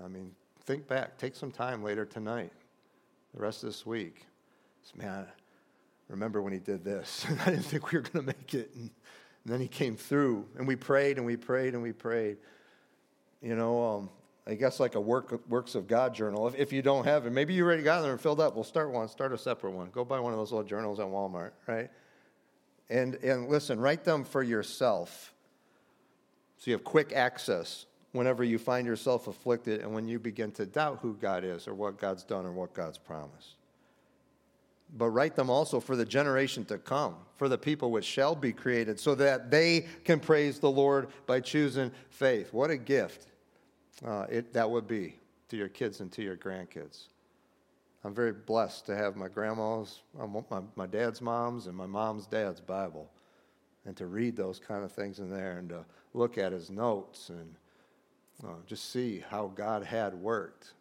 I 0.04 0.08
mean, 0.08 0.32
think 0.66 0.88
back, 0.88 1.18
take 1.18 1.36
some 1.36 1.52
time 1.52 1.84
later 1.84 2.06
tonight, 2.06 2.54
the 3.34 3.42
rest 3.42 3.64
of 3.64 3.70
this 3.70 3.86
week 3.86 4.26
man, 4.96 5.26
remember 6.08 6.42
when 6.42 6.54
he 6.54 6.60
did 6.60 6.84
this? 6.84 7.26
I 7.46 7.52
didn't 7.52 7.66
think 7.66 7.92
we 7.92 7.98
were 7.98 8.04
going 8.04 8.26
to 8.26 8.34
make 8.34 8.54
it. 8.54 8.72
And, 8.76 8.90
and, 9.44 9.54
then 9.54 9.60
he 9.60 9.68
came 9.68 9.96
through, 9.96 10.46
and 10.58 10.68
we 10.68 10.76
prayed 10.76 11.18
and 11.18 11.26
we 11.26 11.36
prayed 11.36 11.74
and 11.74 11.82
we 11.82 11.94
prayed. 11.94 12.38
You 13.42 13.56
know, 13.56 13.84
um, 13.84 14.10
I 14.46 14.54
guess 14.54 14.80
like 14.80 14.94
a 14.94 15.02
work, 15.02 15.42
works 15.50 15.74
of 15.74 15.88
God 15.88 16.14
journal. 16.14 16.48
If, 16.48 16.56
if 16.56 16.74
you 16.74 16.84
don't 16.84 17.06
have 17.06 17.26
it, 17.26 17.32
maybe 17.32 17.54
you 17.56 17.66
already 17.66 17.82
got 17.82 18.02
them 18.02 18.12
and 18.12 18.22
filled 18.22 18.40
up. 18.40 18.54
We'll 18.54 18.64
start 18.64 18.92
one, 18.92 19.08
start 19.08 19.34
a 19.34 19.38
separate 19.38 19.72
one. 19.72 19.90
Go 19.90 20.06
buy 20.06 20.20
one 20.20 20.32
of 20.32 20.38
those 20.38 20.52
little 20.52 20.68
journals 20.68 21.00
at 21.00 21.08
Walmart, 21.08 21.52
right? 21.68 21.90
And, 22.90 23.16
and 23.16 23.50
listen, 23.50 23.80
write 23.80 24.04
them 24.04 24.24
for 24.24 24.44
yourself 24.44 25.31
so 26.62 26.70
you 26.70 26.74
have 26.74 26.84
quick 26.84 27.12
access 27.12 27.88
whenever 28.12 28.44
you 28.44 28.60
find 28.60 28.86
yourself 28.86 29.28
afflicted 29.28 29.82
and 29.82 29.92
when 29.92 30.08
you 30.08 30.20
begin 30.20 30.52
to 30.52 30.66
doubt 30.68 31.00
who 31.02 31.16
God 31.16 31.44
is 31.44 31.68
or 31.68 31.74
what 31.74 31.98
God's 31.98 32.24
done 32.24 32.46
or 32.46 32.52
what 32.52 32.76
God's 32.76 33.00
promised 33.00 33.56
but 34.98 35.10
write 35.10 35.36
them 35.36 35.50
also 35.50 35.80
for 35.80 35.96
the 35.96 36.06
generation 36.06 36.66
to 36.66 36.78
come, 36.78 37.16
for 37.38 37.48
the 37.48 37.58
people 37.58 37.92
which 37.92 38.06
shall 38.06 38.36
be 38.36 38.52
created, 38.52 39.00
so 39.00 39.16
that 39.16 39.50
they 39.50 39.86
can 40.04 40.20
praise 40.20 40.60
the 40.60 40.70
Lord 40.70 41.08
by 41.26 41.40
choosing 41.40 41.92
faith. 42.10 42.54
What 42.54 42.70
a 42.70 42.78
gift 42.78 43.28
uh, 44.06 44.26
it, 44.30 44.54
that 44.54 44.70
would 44.70 44.88
be 44.88 45.16
to 45.50 45.58
your 45.58 45.70
kids 45.70 46.02
and 46.02 46.12
to 46.14 46.22
your 46.22 46.36
grandkids. 46.36 47.08
I'm 48.04 48.14
very 48.14 48.34
blessed 48.34 48.86
to 48.88 48.96
have 48.96 49.16
my 49.16 49.28
grandma's, 49.28 50.02
my, 50.18 50.62
my 50.76 50.88
dad's 50.88 51.22
mom's, 51.22 51.68
and 51.68 51.76
my 51.76 51.86
mom's 51.86 52.26
dad's 52.26 52.60
Bible, 52.60 53.10
and 53.86 53.96
to 53.96 54.08
read 54.08 54.36
those 54.36 54.60
kind 54.60 54.84
of 54.84 54.92
things 54.92 55.20
in 55.20 55.30
there 55.30 55.58
and 55.58 55.70
to 55.70 55.86
look 56.14 56.38
at 56.38 56.52
his 56.52 56.70
notes 56.70 57.30
and 57.30 57.56
uh, 58.44 58.54
just 58.66 58.92
see 58.92 59.24
how 59.30 59.48
God 59.48 59.84
had 59.84 60.14
worked. 60.14 60.74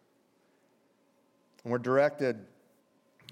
And 1.63 1.71
we're 1.71 1.79
directed 1.79 2.45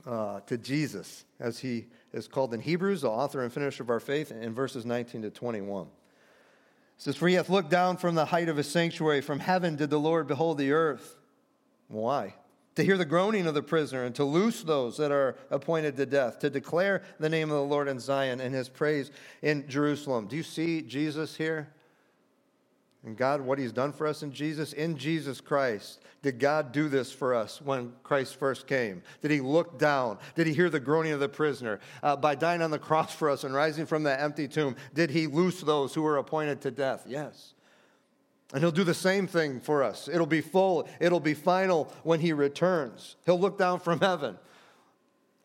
uh, 0.05 0.39
to 0.41 0.57
Jesus, 0.57 1.25
as 1.39 1.59
he 1.59 1.87
is 2.13 2.27
called 2.27 2.53
in 2.53 2.61
Hebrews, 2.61 3.01
the 3.01 3.09
author 3.09 3.43
and 3.43 3.51
finisher 3.51 3.83
of 3.83 3.89
our 3.89 3.99
faith, 3.99 4.31
in 4.31 4.53
verses 4.53 4.85
19 4.85 5.23
to 5.23 5.29
21. 5.29 5.85
It 5.85 5.89
says, 6.97 7.15
For 7.15 7.27
he 7.27 7.35
hath 7.35 7.49
looked 7.49 7.69
down 7.69 7.97
from 7.97 8.15
the 8.15 8.25
height 8.25 8.49
of 8.49 8.57
his 8.57 8.69
sanctuary, 8.69 9.21
from 9.21 9.39
heaven 9.39 9.75
did 9.75 9.89
the 9.89 9.99
Lord 9.99 10.27
behold 10.27 10.57
the 10.57 10.71
earth. 10.71 11.17
Why? 11.87 12.35
To 12.75 12.83
hear 12.83 12.97
the 12.97 13.05
groaning 13.05 13.47
of 13.47 13.55
the 13.55 13.63
prisoner, 13.63 14.03
and 14.03 14.15
to 14.15 14.23
loose 14.23 14.63
those 14.63 14.97
that 14.97 15.11
are 15.11 15.35
appointed 15.49 15.97
to 15.97 16.05
death, 16.05 16.39
to 16.39 16.49
declare 16.49 17.01
the 17.19 17.29
name 17.29 17.49
of 17.49 17.57
the 17.57 17.63
Lord 17.63 17.87
in 17.87 17.99
Zion 17.99 18.39
and 18.39 18.53
his 18.53 18.69
praise 18.69 19.11
in 19.41 19.67
Jerusalem. 19.67 20.27
Do 20.27 20.35
you 20.35 20.43
see 20.43 20.81
Jesus 20.81 21.35
here? 21.35 21.73
And 23.05 23.15
God, 23.15 23.41
what 23.41 23.59
He's 23.59 23.71
done 23.71 23.93
for 23.93 24.07
us 24.07 24.23
in 24.23 24.31
Jesus, 24.31 24.73
in 24.73 24.97
Jesus 24.97 25.39
Christ. 25.39 26.01
Did 26.21 26.37
God 26.37 26.73
do 26.73 26.89
this 26.89 27.13
for 27.13 27.33
us 27.33 27.61
when 27.61 27.93
Christ 28.03 28.35
first 28.35 28.67
came? 28.67 29.01
Did 29.21 29.31
He 29.31 29.39
look 29.39 29.79
down? 29.79 30.17
Did 30.35 30.47
He 30.47 30.53
hear 30.53 30.69
the 30.69 30.81
groaning 30.81 31.13
of 31.13 31.21
the 31.21 31.29
prisoner? 31.29 31.79
Uh, 32.03 32.17
by 32.17 32.35
dying 32.35 32.61
on 32.61 32.71
the 32.71 32.79
cross 32.89 33.13
for 33.13 33.29
us 33.29 33.45
and 33.45 33.53
rising 33.53 33.85
from 33.85 34.03
that 34.03 34.19
empty 34.19 34.47
tomb, 34.47 34.75
did 34.93 35.11
He 35.11 35.27
loose 35.27 35.61
those 35.61 35.93
who 35.93 36.01
were 36.01 36.17
appointed 36.17 36.61
to 36.61 36.71
death? 36.71 37.05
Yes. 37.07 37.53
And 38.53 38.61
He'll 38.61 38.71
do 38.71 38.83
the 38.83 38.93
same 38.93 39.27
thing 39.27 39.61
for 39.61 39.81
us. 39.81 40.09
It'll 40.11 40.25
be 40.25 40.41
full, 40.41 40.87
it'll 40.99 41.21
be 41.21 41.33
final 41.33 41.93
when 42.03 42.19
He 42.19 42.33
returns. 42.33 43.15
He'll 43.25 43.39
look 43.39 43.57
down 43.57 43.79
from 43.79 43.99
heaven. 44.01 44.37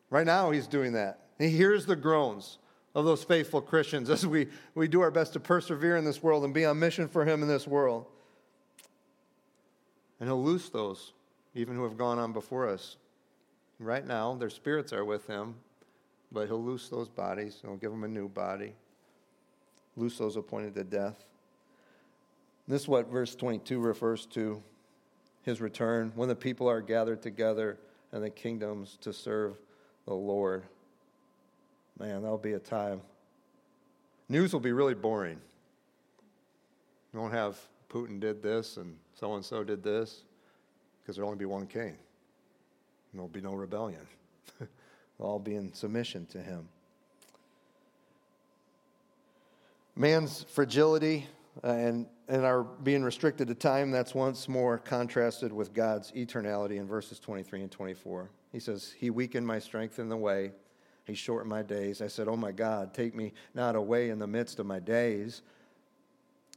Right 0.09 0.25
now, 0.25 0.51
He's 0.51 0.67
doing 0.67 0.91
that. 0.93 1.21
He 1.39 1.49
hears 1.49 1.85
the 1.85 1.95
groans 1.95 2.57
of 2.95 3.03
those 3.03 3.23
faithful 3.23 3.61
Christians 3.61 4.09
as 4.09 4.25
we, 4.25 4.47
we 4.73 4.87
do 4.87 5.01
our 5.01 5.11
best 5.11 5.33
to 5.33 5.39
persevere 5.39 5.97
in 5.97 6.05
this 6.05 6.23
world 6.23 6.45
and 6.45 6.53
be 6.53 6.65
on 6.65 6.79
mission 6.79 7.09
for 7.09 7.25
Him 7.25 7.43
in 7.43 7.47
this 7.49 7.67
world. 7.67 8.05
And 10.19 10.29
He'll 10.29 10.41
loose 10.41 10.69
those, 10.69 11.11
even 11.53 11.75
who 11.75 11.83
have 11.83 11.97
gone 11.97 12.17
on 12.17 12.31
before 12.31 12.69
us. 12.69 12.95
Right 13.79 14.07
now, 14.07 14.35
their 14.35 14.49
spirits 14.49 14.93
are 14.93 15.03
with 15.03 15.27
Him, 15.27 15.55
but 16.31 16.47
He'll 16.47 16.63
loose 16.63 16.87
those 16.87 17.09
bodies, 17.09 17.59
He'll 17.61 17.75
give 17.75 17.91
them 17.91 18.05
a 18.05 18.07
new 18.07 18.29
body, 18.29 18.73
loose 19.97 20.17
those 20.17 20.37
appointed 20.37 20.73
to 20.75 20.85
death. 20.85 21.25
This 22.65 22.83
is 22.83 22.87
what 22.87 23.11
verse 23.11 23.35
22 23.35 23.77
refers 23.77 24.25
to 24.27 24.63
His 25.43 25.59
return, 25.59 26.13
when 26.15 26.29
the 26.29 26.35
people 26.35 26.69
are 26.69 26.81
gathered 26.81 27.21
together 27.21 27.77
and 28.13 28.23
the 28.23 28.29
kingdoms 28.29 28.97
to 29.01 29.11
serve 29.11 29.57
the 30.05 30.13
Lord. 30.13 30.63
Man, 31.99 32.21
that'll 32.21 32.37
be 32.37 32.53
a 32.53 32.59
time. 32.59 33.01
News 34.27 34.53
will 34.53 34.59
be 34.59 34.71
really 34.71 34.95
boring. 34.95 35.39
You 37.13 37.19
won't 37.19 37.33
have 37.33 37.57
Putin 37.89 38.19
did 38.19 38.41
this 38.43 38.77
and 38.77 38.97
so 39.13 39.35
and 39.35 39.45
so 39.45 39.63
did 39.63 39.83
this 39.83 40.23
because 41.01 41.15
there'll 41.15 41.29
only 41.29 41.39
be 41.39 41.45
one 41.45 41.67
king. 41.67 41.95
There'll 43.13 43.29
be 43.29 43.41
no 43.41 43.53
rebellion. 43.53 44.05
They'll 44.59 44.69
all 45.27 45.39
be 45.39 45.55
in 45.55 45.73
submission 45.73 46.25
to 46.27 46.39
him. 46.39 46.67
Man's 49.95 50.43
fragility 50.49 51.27
uh, 51.63 51.67
and, 51.67 52.05
and 52.27 52.43
our 52.43 52.63
being 52.63 53.03
restricted 53.03 53.47
to 53.47 53.55
time, 53.55 53.91
that's 53.91 54.13
once 54.13 54.49
more 54.49 54.77
contrasted 54.77 55.53
with 55.53 55.73
God's 55.73 56.11
eternality 56.11 56.77
in 56.77 56.87
verses 56.87 57.19
23 57.19 57.61
and 57.61 57.71
24. 57.71 58.29
He 58.51 58.59
says, 58.59 58.93
He 58.97 59.09
weakened 59.09 59.47
my 59.47 59.59
strength 59.59 59.99
in 59.99 60.09
the 60.09 60.17
way, 60.17 60.51
He 61.05 61.13
shortened 61.13 61.49
my 61.49 61.61
days. 61.61 62.01
I 62.01 62.07
said, 62.07 62.27
Oh 62.27 62.35
my 62.35 62.51
God, 62.51 62.93
take 62.93 63.15
me 63.15 63.33
not 63.53 63.75
away 63.75 64.09
in 64.09 64.19
the 64.19 64.27
midst 64.27 64.59
of 64.59 64.65
my 64.65 64.79
days. 64.79 65.41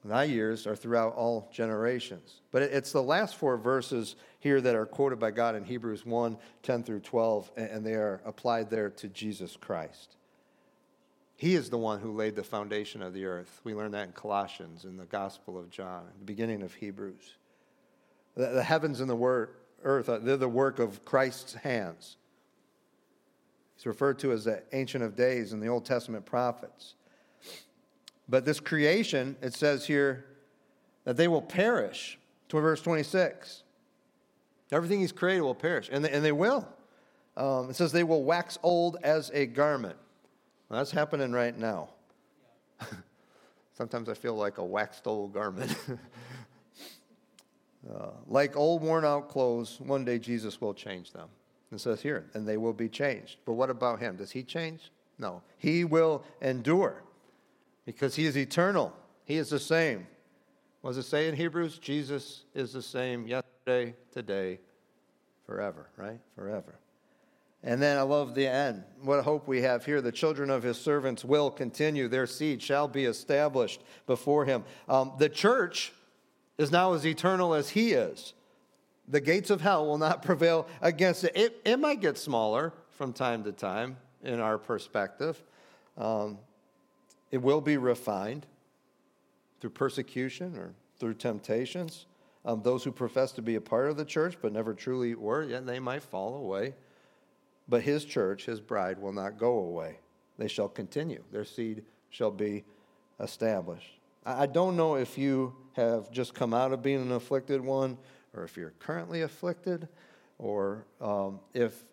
Thy 0.05 0.25
years 0.25 0.67
are 0.67 0.77
throughout 0.77 1.15
all 1.15 1.51
generations. 1.53 2.41
But 2.51 2.63
it's 2.63 2.93
the 2.93 3.03
last 3.03 3.37
four 3.37 3.57
verses 3.57 4.17
here 4.39 4.61
that 4.61 4.75
are 4.75 4.87
quoted 4.87 5.19
by 5.19 5.33
God 5.33 5.55
in 5.55 5.65
Hebrews 5.65 6.07
1 6.07 6.39
10 6.63 6.83
through 6.83 7.01
12, 7.01 7.51
and 7.57 7.85
they 7.85 7.95
are 7.95 8.21
applied 8.25 8.71
there 8.71 8.91
to 8.91 9.09
Jesus 9.09 9.57
Christ. 9.57 10.17
He 11.37 11.55
is 11.55 11.71
the 11.71 11.79
one 11.79 12.01
who 12.01 12.13
laid 12.13 12.37
the 12.37 12.43
foundation 12.43 13.01
of 13.03 13.13
the 13.13 13.25
earth. 13.25 13.61
We 13.65 13.75
learn 13.75 13.93
that 13.93 14.07
in 14.07 14.13
Colossians, 14.13 14.85
in 14.85 14.97
the 14.97 15.05
Gospel 15.05 15.59
of 15.59 15.71
John, 15.71 16.05
the 16.19 16.25
beginning 16.25 16.63
of 16.63 16.75
Hebrews. 16.75 17.35
The, 18.35 18.63
heavens 18.63 19.01
and 19.01 19.11
the 19.11 19.49
earth, 19.83 20.09
uh, 20.09 20.19
they're 20.19 20.37
the 20.37 20.49
work 20.49 20.79
of 20.79 21.05
Christ's 21.05 21.55
hands. 21.55 22.18
He's 23.79 23.87
referred 23.87 24.19
to 24.19 24.33
as 24.33 24.45
the 24.45 24.61
Ancient 24.73 25.05
of 25.05 25.15
Days 25.15 25.53
in 25.53 25.61
the 25.61 25.69
Old 25.69 25.85
Testament 25.85 26.27
prophets. 26.27 26.97
But 28.29 28.45
this 28.45 28.59
creation, 28.59 29.37
it 29.41 29.55
says 29.55 29.87
here 29.87 30.27
that 31.05 31.17
they 31.17 31.29
will 31.29 31.43
perish. 31.43 32.19
To 32.49 32.59
verse 32.61 32.83
26. 32.83 33.63
Everything 34.73 35.01
he's 35.01 35.13
created 35.13 35.43
will 35.43 35.55
perish, 35.55 35.89
and 35.93 36.05
they, 36.05 36.11
and 36.11 36.25
they 36.25 36.33
will. 36.33 36.67
Um, 37.37 37.71
it 37.71 37.77
says 37.77 37.93
they 37.93 38.05
will 38.05 38.25
wax 38.25 38.59
old 38.63 38.97
as 39.03 39.31
a 39.33 39.47
garment. 39.47 39.97
Well, 40.69 40.81
that's 40.81 40.91
happening 40.91 41.31
right 41.31 41.57
now. 41.57 41.91
Sometimes 43.75 44.09
I 44.09 44.15
feel 44.15 44.35
like 44.35 44.59
a 44.59 44.65
waxed 44.65 45.07
old 45.07 45.33
garment. 45.33 45.77
uh, 47.89 48.11
like 48.27 48.57
old 48.57 48.83
worn 48.83 49.05
out 49.05 49.29
clothes, 49.29 49.79
one 49.81 50.05
day 50.05 50.19
Jesus 50.19 50.61
will 50.61 50.75
change 50.75 51.13
them. 51.13 51.29
It 51.71 51.81
says 51.81 52.01
here, 52.01 52.27
and 52.35 52.47
they 52.49 52.57
will 52.57 52.73
be 52.73 52.89
changed. 52.89 53.39
But 53.45 53.55
what 53.55 53.71
about 53.71 54.01
him? 54.01 54.17
Does 54.17 54.31
he 54.31 54.43
change? 54.43 54.91
No. 55.19 55.43
He 55.59 55.85
will 55.85 56.25
endure 56.41 57.03
because 57.85 58.15
he 58.15 58.27
is 58.27 58.37
eternal. 58.37 58.95
He 59.25 59.37
is 59.37 59.51
the 59.51 59.59
same. 59.59 60.07
What 60.81 60.91
does 60.91 60.99
it 60.99 61.09
say 61.09 61.29
in 61.29 61.37
Hebrews? 61.37 61.79
Jesus 61.79 62.45
is 62.55 62.73
the 62.73 62.83
same 62.83 63.27
yesterday, 63.27 63.95
today, 64.13 64.61
forever, 65.45 65.89
right? 65.97 66.21
Forever. 66.35 66.79
And 67.63 67.83
then 67.83 67.99
I 67.99 68.03
love 68.03 68.35
the 68.35 68.47
end. 68.47 68.85
What 69.03 69.25
hope 69.25 69.49
we 69.49 69.63
have 69.63 69.85
here. 69.85 70.01
The 70.01 70.13
children 70.13 70.49
of 70.49 70.63
his 70.63 70.79
servants 70.79 71.25
will 71.25 71.51
continue. 71.51 72.07
Their 72.07 72.27
seed 72.27 72.63
shall 72.63 72.87
be 72.87 73.05
established 73.05 73.83
before 74.07 74.45
him. 74.45 74.65
Um, 74.89 75.13
the 75.19 75.29
church 75.29 75.93
is 76.57 76.71
now 76.71 76.93
as 76.93 77.05
eternal 77.05 77.55
as 77.55 77.71
he 77.71 77.93
is. 77.93 78.33
The 79.09 79.21
gates 79.21 79.51
of 79.51 79.61
hell 79.61 79.87
will 79.87 79.99
not 79.99 80.23
prevail 80.25 80.67
against 80.81 81.25
it. 81.25 81.33
It, 81.35 81.61
it 81.65 81.79
might 81.79 82.01
get 82.01 82.19
smaller 82.19 82.73
from 82.91 83.13
time 83.13 83.45
to 83.45 83.53
time 83.53 83.97
in 84.23 84.41
our 84.41 84.59
perspective. 84.59 85.43
Um, 85.97 86.39
it 87.31 87.39
will 87.39 87.61
be 87.61 87.77
refined 87.77 88.47
through 89.61 89.71
persecution 89.71 90.57
or 90.57 90.75
through 90.99 91.15
temptations. 91.15 92.07
Um, 92.45 92.63
those 92.63 92.85
who 92.85 92.93
profess 92.93 93.33
to 93.33 93.43
be 93.43 93.57
a 93.57 93.61
part 93.61 93.89
of 93.89 93.97
the 93.97 94.05
church 94.05 94.37
but 94.41 94.53
never 94.53 94.73
truly 94.73 95.15
were, 95.15 95.43
yeah, 95.43 95.61
they 95.61 95.81
might 95.81 96.03
fall 96.03 96.37
away. 96.37 96.75
But 97.69 97.83
his 97.83 98.05
church, 98.05 98.47
his 98.47 98.61
bride, 98.61 98.99
will 98.99 99.13
not 99.13 99.39
go 99.39 99.59
away. 99.59 99.99
They 100.39 100.49
shall 100.49 100.69
continue. 100.69 101.23
Their 101.31 101.45
seed 101.45 101.85
shall 102.11 102.31
be 102.31 102.65
established. 103.21 103.99
I 104.25 104.47
don't 104.47 104.77
know 104.77 104.95
if 104.95 105.19
you 105.19 105.55
have 105.75 106.11
just 106.11 106.35
come 106.35 106.55
out 106.55 106.73
of 106.73 106.83
being 106.83 107.03
an 107.03 107.13
afflicted 107.13 107.61
one, 107.61 107.99
or 108.39 108.45
if 108.45 108.57
you're 108.57 108.73
currently 108.79 109.23
afflicted, 109.23 109.89
or 110.39 110.87
um, 111.01 111.41
if 111.53 111.85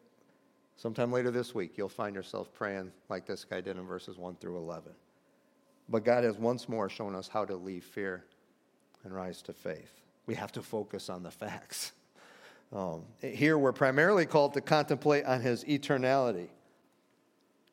sometime 0.78 1.12
later 1.12 1.32
this 1.32 1.56
week 1.56 1.78
you'll 1.78 1.90
find 1.90 2.16
yourself 2.16 2.54
praying 2.54 2.92
like 3.10 3.26
this 3.26 3.44
guy 3.44 3.62
did 3.62 3.78
in 3.78 3.86
verses 3.86 4.18
1 4.18 4.36
through 4.36 4.58
11. 4.58 4.92
But 5.90 6.04
God 6.04 6.24
has 6.24 6.38
once 6.38 6.70
more 6.70 6.90
shown 6.90 7.16
us 7.16 7.28
how 7.28 7.46
to 7.46 7.56
leave 7.56 7.84
fear 7.84 8.26
and 9.04 9.14
rise 9.14 9.42
to 9.44 9.54
faith. 9.54 10.02
We 10.26 10.36
have 10.36 10.52
to 10.54 10.62
focus 10.62 11.10
on 11.10 11.24
the 11.24 11.32
facts. 11.32 11.92
Um, 12.74 13.04
here, 13.22 13.60
we're 13.60 13.72
primarily 13.72 14.26
called 14.26 14.56
to 14.56 14.60
contemplate 14.60 15.24
on 15.26 15.40
his 15.40 15.64
eternality. 15.66 16.48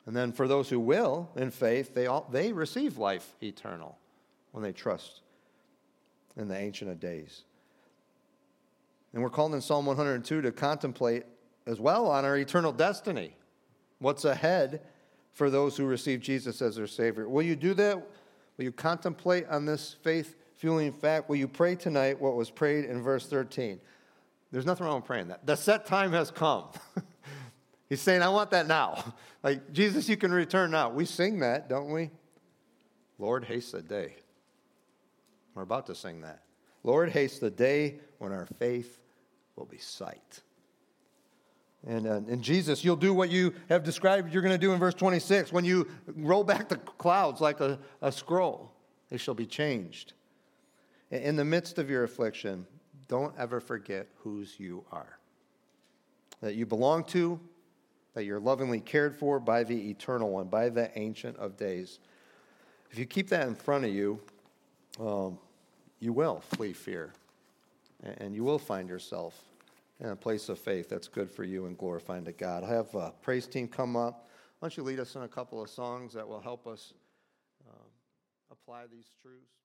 And 0.04 0.14
then, 0.14 0.32
for 0.32 0.46
those 0.46 0.68
who 0.68 0.78
will, 0.78 1.30
in 1.35 1.50
faith, 1.50 1.94
they, 1.94 2.06
all, 2.06 2.28
they 2.30 2.52
receive 2.52 2.98
life 2.98 3.35
eternal 3.42 3.96
when 4.52 4.62
they 4.62 4.70
trust 4.70 5.22
in 6.37 6.46
the 6.46 6.56
Ancient 6.56 6.90
of 6.90 7.00
Days. 7.00 7.44
And 9.12 9.22
we're 9.22 9.31
called 9.31 9.55
in 9.55 9.61
Psalm 9.61 9.87
102 9.87 10.42
to 10.42 10.53
contemplate 10.53 11.25
as 11.66 11.79
well 11.81 12.11
on 12.11 12.25
our 12.25 12.37
eternal 12.37 12.72
destiny, 12.72 13.37
what's 13.98 14.25
ahead 14.25 14.83
for 15.33 15.51
those 15.51 15.77
who 15.77 15.85
receive 15.85 16.20
Jesus 16.20 16.61
as 16.62 16.77
their 16.77 16.87
Savior. 16.87 17.29
Will 17.29 17.42
you 17.42 17.57
do 17.57 17.75
that? 17.75 17.96
Will 18.57 18.64
you 18.64 18.72
contemplate 18.72 19.46
on 19.48 19.64
this 19.64 19.96
faith 20.03 20.37
fueling 20.57 20.92
fact? 20.92 21.29
Will 21.29 21.37
you 21.37 21.48
pray 21.48 21.75
tonight 21.75 22.20
what 22.20 22.37
was 22.37 22.51
prayed 22.51 22.85
in 22.85 23.03
verse 23.03 23.27
13? 23.27 23.81
There's 24.51 24.66
nothing 24.66 24.87
wrong 24.87 24.96
with 24.96 25.07
praying 25.07 25.29
that. 25.29 25.46
The 25.46 25.57
set 25.57 25.87
time 25.87 26.12
has 26.12 26.31
come. 26.31 26.66
He's 27.88 28.01
saying, 28.01 28.22
I 28.22 28.29
want 28.29 28.51
that 28.51 28.66
now. 28.66 29.14
Like, 29.44 29.72
Jesus, 29.72 30.09
you 30.09 30.16
can 30.16 30.31
return 30.31 30.70
now. 30.70 30.90
We 30.90 31.05
sing 31.05 31.40
that, 31.40 31.68
don't 31.68 31.90
we? 31.90 32.12
Lord, 33.18 33.44
haste 33.44 33.72
the 33.72 33.83
day. 33.83 34.14
We're 35.57 35.64
about 35.64 35.87
to 35.87 35.96
sing 35.96 36.20
that. 36.20 36.44
Lord, 36.85 37.11
haste 37.11 37.40
the 37.40 37.51
day 37.51 37.96
when 38.18 38.31
our 38.31 38.46
faith 38.61 39.01
will 39.62 39.68
be 39.68 39.79
sight. 39.79 40.42
And, 41.87 42.05
uh, 42.05 42.20
and 42.29 42.42
Jesus, 42.42 42.85
you'll 42.85 42.96
do 42.96 43.14
what 43.14 43.31
you 43.31 43.55
have 43.68 43.85
described 43.85 44.33
you're 44.33 44.42
going 44.42 44.55
to 44.55 44.59
do 44.59 44.72
in 44.72 44.81
verse 44.81 44.94
26. 44.94 45.53
When 45.53 45.64
you 45.64 45.88
roll 46.16 46.42
back 46.42 46.68
the 46.68 46.79
clouds 46.79 47.40
like 47.40 47.61
a, 47.61 47.79
a 48.01 48.11
scroll, 48.11 48.72
they 49.09 49.16
shall 49.16 49.35
be 49.35 49.46
changed. 49.46 50.14
In 51.12 51.37
the 51.37 51.44
midst 51.44 51.79
of 51.79 51.88
your 51.88 52.03
affliction, 52.03 52.66
don't 53.07 53.33
ever 53.38 53.61
forget 53.61 54.09
whose 54.16 54.59
you 54.59 54.85
are. 54.90 55.18
That 56.40 56.57
you 56.57 56.66
belong 56.66 57.05
to, 57.07 57.38
that 58.14 58.25
you're 58.25 58.40
lovingly 58.40 58.81
cared 58.81 59.14
for 59.14 59.38
by 59.38 59.62
the 59.62 59.90
eternal 59.90 60.31
one, 60.31 60.48
by 60.48 60.70
the 60.70 60.90
Ancient 60.98 61.37
of 61.37 61.57
Days. 61.57 62.01
If 62.90 62.98
you 62.98 63.07
keep 63.07 63.29
that 63.29 63.46
in 63.46 63.55
front 63.55 63.85
of 63.85 63.92
you, 63.92 64.20
um, 64.98 65.38
you 66.01 66.12
will 66.12 66.40
flee 66.40 66.72
fear, 66.72 67.12
and 68.03 68.35
you 68.35 68.42
will 68.42 68.59
find 68.59 68.88
yourself 68.88 69.40
in 70.02 70.08
a 70.08 70.16
place 70.16 70.48
of 70.48 70.58
faith 70.58 70.88
that's 70.88 71.06
good 71.06 71.30
for 71.30 71.44
you 71.44 71.66
and 71.66 71.78
glorifying 71.78 72.24
to 72.24 72.32
God. 72.32 72.64
I 72.64 72.68
have 72.68 72.92
a 72.94 73.12
praise 73.22 73.46
team 73.46 73.68
come 73.68 73.96
up. 73.96 74.28
Why 74.58 74.68
don't 74.68 74.76
you 74.76 74.82
lead 74.82 74.98
us 74.98 75.14
in 75.14 75.22
a 75.22 75.28
couple 75.28 75.62
of 75.62 75.70
songs 75.70 76.12
that 76.14 76.26
will 76.26 76.40
help 76.40 76.66
us 76.66 76.92
uh, 77.68 77.72
apply 78.50 78.86
these 78.92 79.10
truths? 79.22 79.62